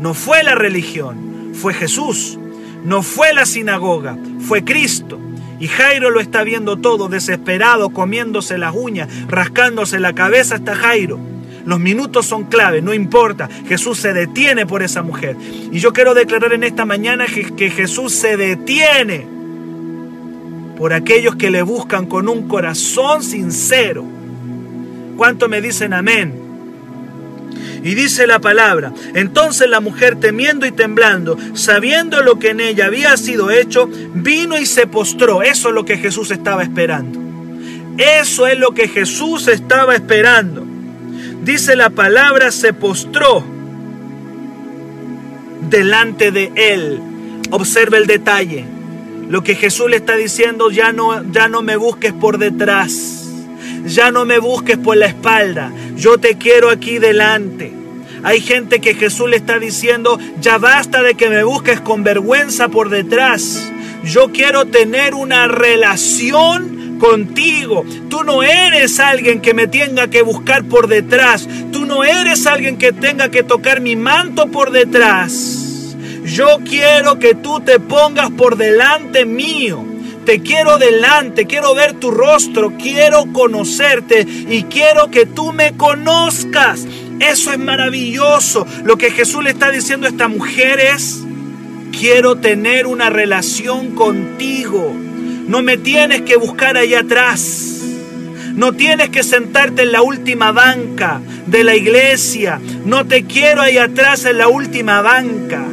No 0.00 0.14
fue 0.14 0.42
la 0.42 0.54
religión, 0.54 1.52
fue 1.54 1.74
Jesús. 1.74 2.38
No 2.84 3.02
fue 3.02 3.34
la 3.34 3.46
sinagoga, 3.46 4.16
fue 4.40 4.64
Cristo. 4.64 5.18
Y 5.58 5.68
Jairo 5.68 6.10
lo 6.10 6.20
está 6.20 6.44
viendo 6.44 6.76
todo, 6.76 7.08
desesperado, 7.08 7.90
comiéndose 7.90 8.58
las 8.58 8.74
uñas, 8.74 9.08
rascándose 9.28 10.00
la 10.00 10.14
cabeza 10.14 10.56
hasta 10.56 10.74
Jairo. 10.74 11.18
Los 11.64 11.80
minutos 11.80 12.26
son 12.26 12.44
clave, 12.44 12.80
no 12.80 12.94
importa. 12.94 13.48
Jesús 13.66 13.98
se 13.98 14.12
detiene 14.12 14.66
por 14.66 14.82
esa 14.82 15.02
mujer. 15.02 15.36
Y 15.72 15.78
yo 15.80 15.92
quiero 15.92 16.14
declarar 16.14 16.52
en 16.52 16.62
esta 16.62 16.84
mañana 16.84 17.26
que, 17.26 17.54
que 17.54 17.70
Jesús 17.70 18.12
se 18.12 18.36
detiene 18.36 19.35
por 20.76 20.92
aquellos 20.92 21.36
que 21.36 21.50
le 21.50 21.62
buscan 21.62 22.06
con 22.06 22.28
un 22.28 22.48
corazón 22.48 23.22
sincero. 23.22 24.04
¿Cuánto 25.16 25.48
me 25.48 25.60
dicen 25.60 25.92
amén? 25.92 26.46
Y 27.82 27.94
dice 27.94 28.26
la 28.26 28.40
palabra, 28.40 28.92
entonces 29.14 29.68
la 29.70 29.80
mujer 29.80 30.16
temiendo 30.16 30.66
y 30.66 30.72
temblando, 30.72 31.38
sabiendo 31.54 32.22
lo 32.22 32.38
que 32.38 32.50
en 32.50 32.60
ella 32.60 32.86
había 32.86 33.16
sido 33.16 33.50
hecho, 33.50 33.88
vino 34.14 34.58
y 34.58 34.66
se 34.66 34.86
postró. 34.86 35.42
Eso 35.42 35.68
es 35.68 35.74
lo 35.74 35.84
que 35.84 35.96
Jesús 35.96 36.30
estaba 36.30 36.62
esperando. 36.62 37.20
Eso 37.96 38.46
es 38.46 38.58
lo 38.58 38.72
que 38.72 38.88
Jesús 38.88 39.48
estaba 39.48 39.94
esperando. 39.94 40.66
Dice 41.44 41.76
la 41.76 41.90
palabra, 41.90 42.50
se 42.50 42.72
postró 42.72 43.44
delante 45.70 46.32
de 46.32 46.50
él. 46.56 47.00
Observe 47.50 47.98
el 47.98 48.06
detalle. 48.06 48.75
Lo 49.28 49.42
que 49.42 49.54
Jesús 49.54 49.90
le 49.90 49.96
está 49.96 50.16
diciendo, 50.16 50.70
ya 50.70 50.92
no, 50.92 51.22
ya 51.32 51.48
no 51.48 51.62
me 51.62 51.76
busques 51.76 52.12
por 52.12 52.38
detrás. 52.38 53.24
Ya 53.84 54.10
no 54.10 54.24
me 54.24 54.38
busques 54.38 54.78
por 54.78 54.96
la 54.96 55.06
espalda. 55.06 55.72
Yo 55.96 56.18
te 56.18 56.36
quiero 56.36 56.70
aquí 56.70 56.98
delante. 56.98 57.72
Hay 58.22 58.40
gente 58.40 58.80
que 58.80 58.94
Jesús 58.94 59.28
le 59.28 59.36
está 59.36 59.58
diciendo, 59.58 60.18
ya 60.40 60.58
basta 60.58 61.02
de 61.02 61.14
que 61.14 61.28
me 61.28 61.44
busques 61.44 61.80
con 61.80 62.02
vergüenza 62.02 62.68
por 62.68 62.88
detrás. 62.88 63.70
Yo 64.04 64.32
quiero 64.32 64.66
tener 64.66 65.14
una 65.14 65.48
relación 65.48 66.98
contigo. 66.98 67.84
Tú 68.08 68.24
no 68.24 68.42
eres 68.42 68.98
alguien 69.00 69.40
que 69.40 69.54
me 69.54 69.66
tenga 69.66 70.08
que 70.08 70.22
buscar 70.22 70.64
por 70.64 70.88
detrás. 70.88 71.48
Tú 71.72 71.84
no 71.84 72.04
eres 72.04 72.46
alguien 72.46 72.78
que 72.78 72.92
tenga 72.92 73.30
que 73.30 73.42
tocar 73.42 73.80
mi 73.80 73.96
manto 73.96 74.46
por 74.48 74.70
detrás. 74.70 75.55
Yo 76.26 76.58
quiero 76.68 77.20
que 77.20 77.34
tú 77.34 77.60
te 77.60 77.78
pongas 77.78 78.30
por 78.32 78.56
delante 78.56 79.24
mío. 79.24 79.84
Te 80.24 80.40
quiero 80.40 80.76
delante, 80.76 81.46
quiero 81.46 81.72
ver 81.76 81.92
tu 81.94 82.10
rostro, 82.10 82.72
quiero 82.76 83.32
conocerte 83.32 84.26
y 84.50 84.64
quiero 84.64 85.08
que 85.08 85.24
tú 85.24 85.52
me 85.52 85.76
conozcas. 85.76 86.84
Eso 87.20 87.52
es 87.52 87.58
maravilloso. 87.60 88.66
Lo 88.82 88.98
que 88.98 89.12
Jesús 89.12 89.44
le 89.44 89.50
está 89.50 89.70
diciendo 89.70 90.08
a 90.08 90.10
esta 90.10 90.26
mujer 90.26 90.80
es, 90.80 91.22
quiero 91.96 92.36
tener 92.36 92.88
una 92.88 93.08
relación 93.08 93.94
contigo. 93.94 94.92
No 95.46 95.62
me 95.62 95.76
tienes 95.76 96.22
que 96.22 96.36
buscar 96.36 96.76
allá 96.76 97.00
atrás. 97.00 97.82
No 98.52 98.72
tienes 98.72 99.10
que 99.10 99.22
sentarte 99.22 99.82
en 99.82 99.92
la 99.92 100.02
última 100.02 100.50
banca 100.50 101.20
de 101.46 101.62
la 101.62 101.76
iglesia. 101.76 102.60
No 102.84 103.06
te 103.06 103.26
quiero 103.26 103.62
ahí 103.62 103.78
atrás 103.78 104.24
en 104.24 104.38
la 104.38 104.48
última 104.48 105.02
banca. 105.02 105.66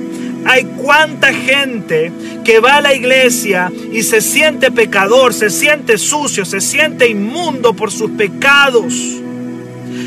Hay 0.45 0.65
cuánta 0.77 1.33
gente 1.33 2.11
que 2.43 2.59
va 2.59 2.77
a 2.77 2.81
la 2.81 2.93
iglesia 2.93 3.71
y 3.91 4.03
se 4.03 4.21
siente 4.21 4.71
pecador, 4.71 5.33
se 5.33 5.49
siente 5.49 5.97
sucio, 5.97 6.45
se 6.45 6.61
siente 6.61 7.07
inmundo 7.07 7.73
por 7.73 7.91
sus 7.91 8.11
pecados. 8.11 8.93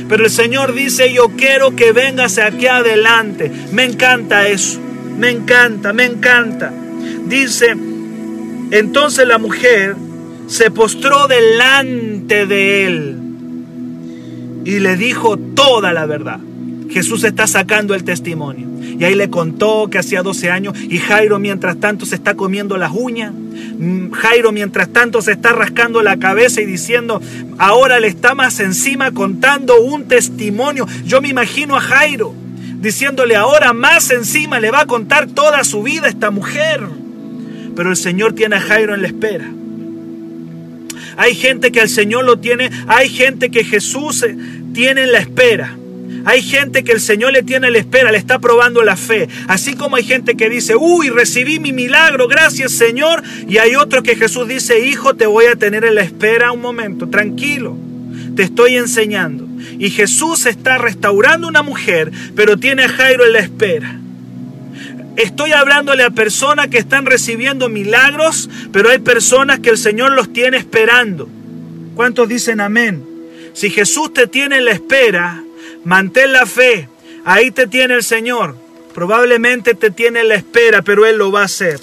Pero 0.09 0.25
el 0.25 0.31
Señor 0.31 0.75
dice, 0.75 1.13
yo 1.13 1.31
quiero 1.31 1.75
que 1.75 1.93
vengas 1.93 2.39
aquí 2.39 2.67
adelante. 2.67 3.51
Me 3.73 3.85
encanta 3.85 4.47
eso. 4.49 4.81
Me 5.19 5.31
encanta, 5.31 5.93
me 5.93 6.05
encanta. 6.05 6.73
Dice, 7.27 7.75
entonces 8.71 9.27
la 9.27 9.39
mujer 9.39 9.97
se 10.47 10.71
postró 10.71 11.27
delante 11.27 12.47
de 12.47 12.87
él 12.87 13.17
y 14.65 14.79
le 14.81 14.97
dijo 14.97 15.39
toda 15.39 15.93
la 15.93 16.07
verdad. 16.07 16.41
Jesús 16.91 17.25
está 17.25 17.47
sacando 17.47 17.95
el 17.95 18.05
testimonio. 18.05 18.69
Y 18.99 19.05
ahí 19.05 19.15
le 19.15 19.29
contó 19.29 19.89
que 19.91 19.99
hacía 19.99 20.23
12 20.23 20.51
años 20.51 20.79
y 20.79 20.99
Jairo 20.99 21.39
mientras 21.39 21.79
tanto 21.79 22.07
se 22.07 22.15
está 22.15 22.35
comiendo 22.35 22.77
las 22.77 22.93
uñas. 22.93 23.33
Mm, 23.33 24.11
Jairo 24.11 24.53
mientras 24.53 24.89
tanto 24.89 25.21
se 25.21 25.33
está 25.33 25.53
rascando 25.53 26.03
la 26.03 26.19
cabeza 26.19 26.61
y 26.61 26.67
diciendo, 26.67 27.21
ahora 27.59 28.01
le 28.01 28.09
está 28.09 28.35
más 28.35 28.61
encima 28.61 29.11
contando 29.13 29.81
un 29.81 30.09
testimonio. 30.09 30.87
Yo 31.05 31.21
me 31.21 31.29
imagino 31.29 31.77
a 31.77 31.81
Jairo 31.81 32.35
diciéndole, 32.81 33.37
ahora 33.37 33.73
más 33.73 34.11
encima 34.11 34.61
le 34.61 34.71
va 34.71 34.83
a 34.83 34.87
contar 34.87 35.27
toda 35.27 35.65
su 35.65 35.83
vida 35.83 36.09
esta 36.09 36.31
mujer. 36.31 36.83
Pero 37.75 37.91
el 37.91 37.97
Señor 37.97 38.35
tiene 38.35 38.57
a 38.57 38.61
Jairo 38.61 38.95
en 38.95 39.03
la 39.03 39.09
espera. 39.09 39.45
Hay 41.19 41.35
gente 41.35 41.73
que 41.73 41.81
el 41.81 41.89
Señor 41.89 42.25
lo 42.25 42.39
tiene, 42.39 42.71
hay 42.87 43.09
gente 43.09 43.51
que 43.51 43.65
Jesús 43.65 44.25
tiene 44.73 45.03
en 45.03 45.13
la 45.13 45.19
espera. 45.19 45.77
Hay 46.27 46.43
gente 46.43 46.83
que 46.83 46.91
el 46.91 47.01
Señor 47.01 47.33
le 47.33 47.45
tiene 47.45 47.71
la 47.71 47.79
espera, 47.79 48.11
le 48.11 48.19
está 48.19 48.41
probando 48.41 48.83
la 48.83 48.97
fe. 48.97 49.29
Así 49.47 49.75
como 49.75 49.95
hay 49.95 50.03
gente 50.03 50.37
que 50.37 50.51
dice, 50.51 50.75
uy, 50.75 51.09
recibí 51.09 51.61
mi 51.61 51.73
milagro, 51.73 52.27
gracias 52.27 52.73
Señor. 52.73 53.23
Y 53.47 53.59
hay 53.59 53.77
otro 53.77 54.03
que 54.03 54.17
Jesús 54.17 54.49
dice, 54.49 54.85
hijo, 54.89 55.15
te 55.15 55.27
voy 55.27 55.47
a 55.47 55.55
tener 55.55 55.85
en 55.85 55.95
la 55.95 56.03
espera 56.03 56.51
un 56.51 56.61
momento, 56.61 57.09
tranquilo, 57.09 57.77
te 58.35 58.43
estoy 58.43 58.77
enseñando. 58.77 59.47
Y 59.79 59.91
Jesús 59.91 60.47
está 60.47 60.79
restaurando 60.79 61.47
una 61.47 61.63
mujer, 61.63 62.11
pero 62.35 62.57
tiene 62.57 62.83
a 62.83 62.89
Jairo 62.89 63.25
en 63.25 63.33
la 63.33 63.39
espera. 63.39 64.01
Estoy 65.15 65.53
hablándole 65.53 66.03
a 66.03 66.11
personas 66.11 66.67
que 66.67 66.79
están 66.79 67.07
recibiendo 67.07 67.69
milagros, 67.69 68.51
pero 68.73 68.91
hay 68.91 68.99
personas 68.99 69.61
que 69.61 69.71
el 69.71 69.79
Señor 69.79 70.11
los 70.11 70.33
tiene 70.33 70.57
esperando. 70.57 71.29
¿Cuántos 71.95 72.29
dicen 72.29 72.61
amén? 72.61 73.05
Si 73.55 73.71
Jesús 73.71 74.13
te 74.13 74.27
tiene 74.27 74.57
en 74.57 74.65
la 74.65 74.73
espera, 74.73 75.45
Mantén 75.87 76.33
la 76.33 76.47
fe. 76.47 76.89
Ahí 77.25 77.53
te 77.53 77.69
tiene 77.69 77.95
el 77.95 78.03
Señor. 78.03 78.57
Probablemente 78.93 79.75
te 79.75 79.93
tiene 79.93 80.25
la 80.25 80.35
espera, 80.35 80.83
pero 80.83 81.07
Él 81.07 81.17
lo 81.17 81.31
va 81.31 81.43
a 81.43 81.45
hacer. 81.45 81.79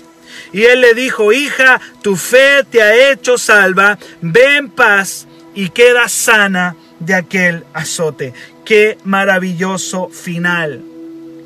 Y 0.52 0.64
Él 0.64 0.82
le 0.82 0.94
dijo, 0.94 1.32
hija, 1.32 1.80
tu 2.02 2.18
fe 2.18 2.66
te 2.70 2.82
ha 2.82 3.12
hecho 3.12 3.38
salva. 3.38 3.98
Ve 4.20 4.58
en 4.58 4.70
paz 4.70 5.26
y 5.56 5.70
queda 5.70 6.10
sana 6.10 6.76
de 7.00 7.14
aquel 7.14 7.64
azote. 7.74 8.34
Qué 8.66 8.98
maravilloso 9.06 10.10
final. 10.10 10.84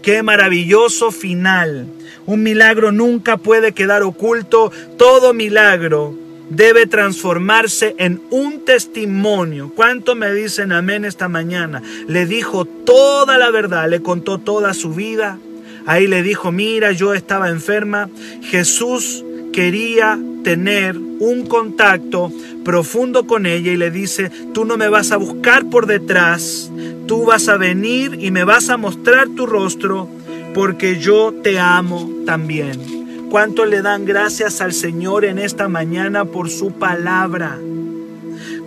Qué 0.02 0.24
maravilloso 0.24 1.12
final. 1.12 1.86
Un 2.26 2.42
milagro 2.42 2.92
nunca 2.92 3.38
puede 3.38 3.74
quedar 3.74 4.02
oculto. 4.02 4.72
Todo 4.98 5.36
milagro 5.36 6.16
debe 6.50 6.88
transformarse 6.88 7.96
en 7.98 8.22
un 8.30 8.66
testimonio. 8.66 9.72
¿Cuánto 9.76 10.16
me 10.16 10.32
dicen 10.34 10.72
amén 10.72 11.06
esta 11.06 11.28
mañana? 11.28 11.82
Le 12.08 12.26
dijo 12.26 12.66
toda 12.66 13.38
la 13.38 13.52
verdad, 13.52 13.90
le 13.90 14.02
contó 14.02 14.38
toda 14.38 14.74
su 14.74 14.94
vida. 14.94 15.40
Ahí 15.86 16.08
le 16.08 16.22
dijo, 16.24 16.52
mira, 16.52 16.92
yo 16.92 17.14
estaba 17.14 17.50
enferma. 17.50 18.10
Jesús 18.44 19.24
quería 19.54 20.20
tener 20.44 20.98
un 20.98 21.46
contacto 21.48 22.32
profundo 22.64 23.26
con 23.26 23.46
ella 23.46 23.72
y 23.72 23.78
le 23.78 23.92
dice, 23.92 24.30
tú 24.54 24.66
no 24.66 24.78
me 24.78 24.90
vas 24.90 25.12
a 25.12 25.18
buscar 25.18 25.70
por 25.70 25.88
detrás, 25.88 26.72
tú 27.08 27.26
vas 27.26 27.48
a 27.48 27.58
venir 27.58 28.18
y 28.20 28.32
me 28.32 28.44
vas 28.44 28.70
a 28.70 28.78
mostrar 28.78 29.30
tu 29.30 29.46
rostro 29.46 30.10
porque 30.54 31.00
yo 31.00 31.34
te 31.44 31.60
amo 31.60 32.12
también. 32.26 32.97
¿Cuánto 33.38 33.66
le 33.68 33.84
dan 33.84 34.04
gracias 34.04 34.62
al 34.62 34.74
Señor 34.74 35.24
en 35.24 35.38
esta 35.38 35.68
mañana 35.68 36.26
por 36.26 36.50
su 36.50 36.72
palabra? 36.72 37.60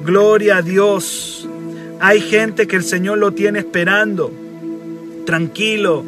Gloria 0.05 0.59
a 0.59 0.63
Dios. 0.63 1.49
Hay 1.99 2.21
gente 2.21 2.69
que 2.69 2.77
el 2.77 2.85
Señor 2.85 3.19
lo 3.19 3.33
tiene 3.33 3.59
esperando. 3.59 4.31
Tranquilo, 5.27 6.05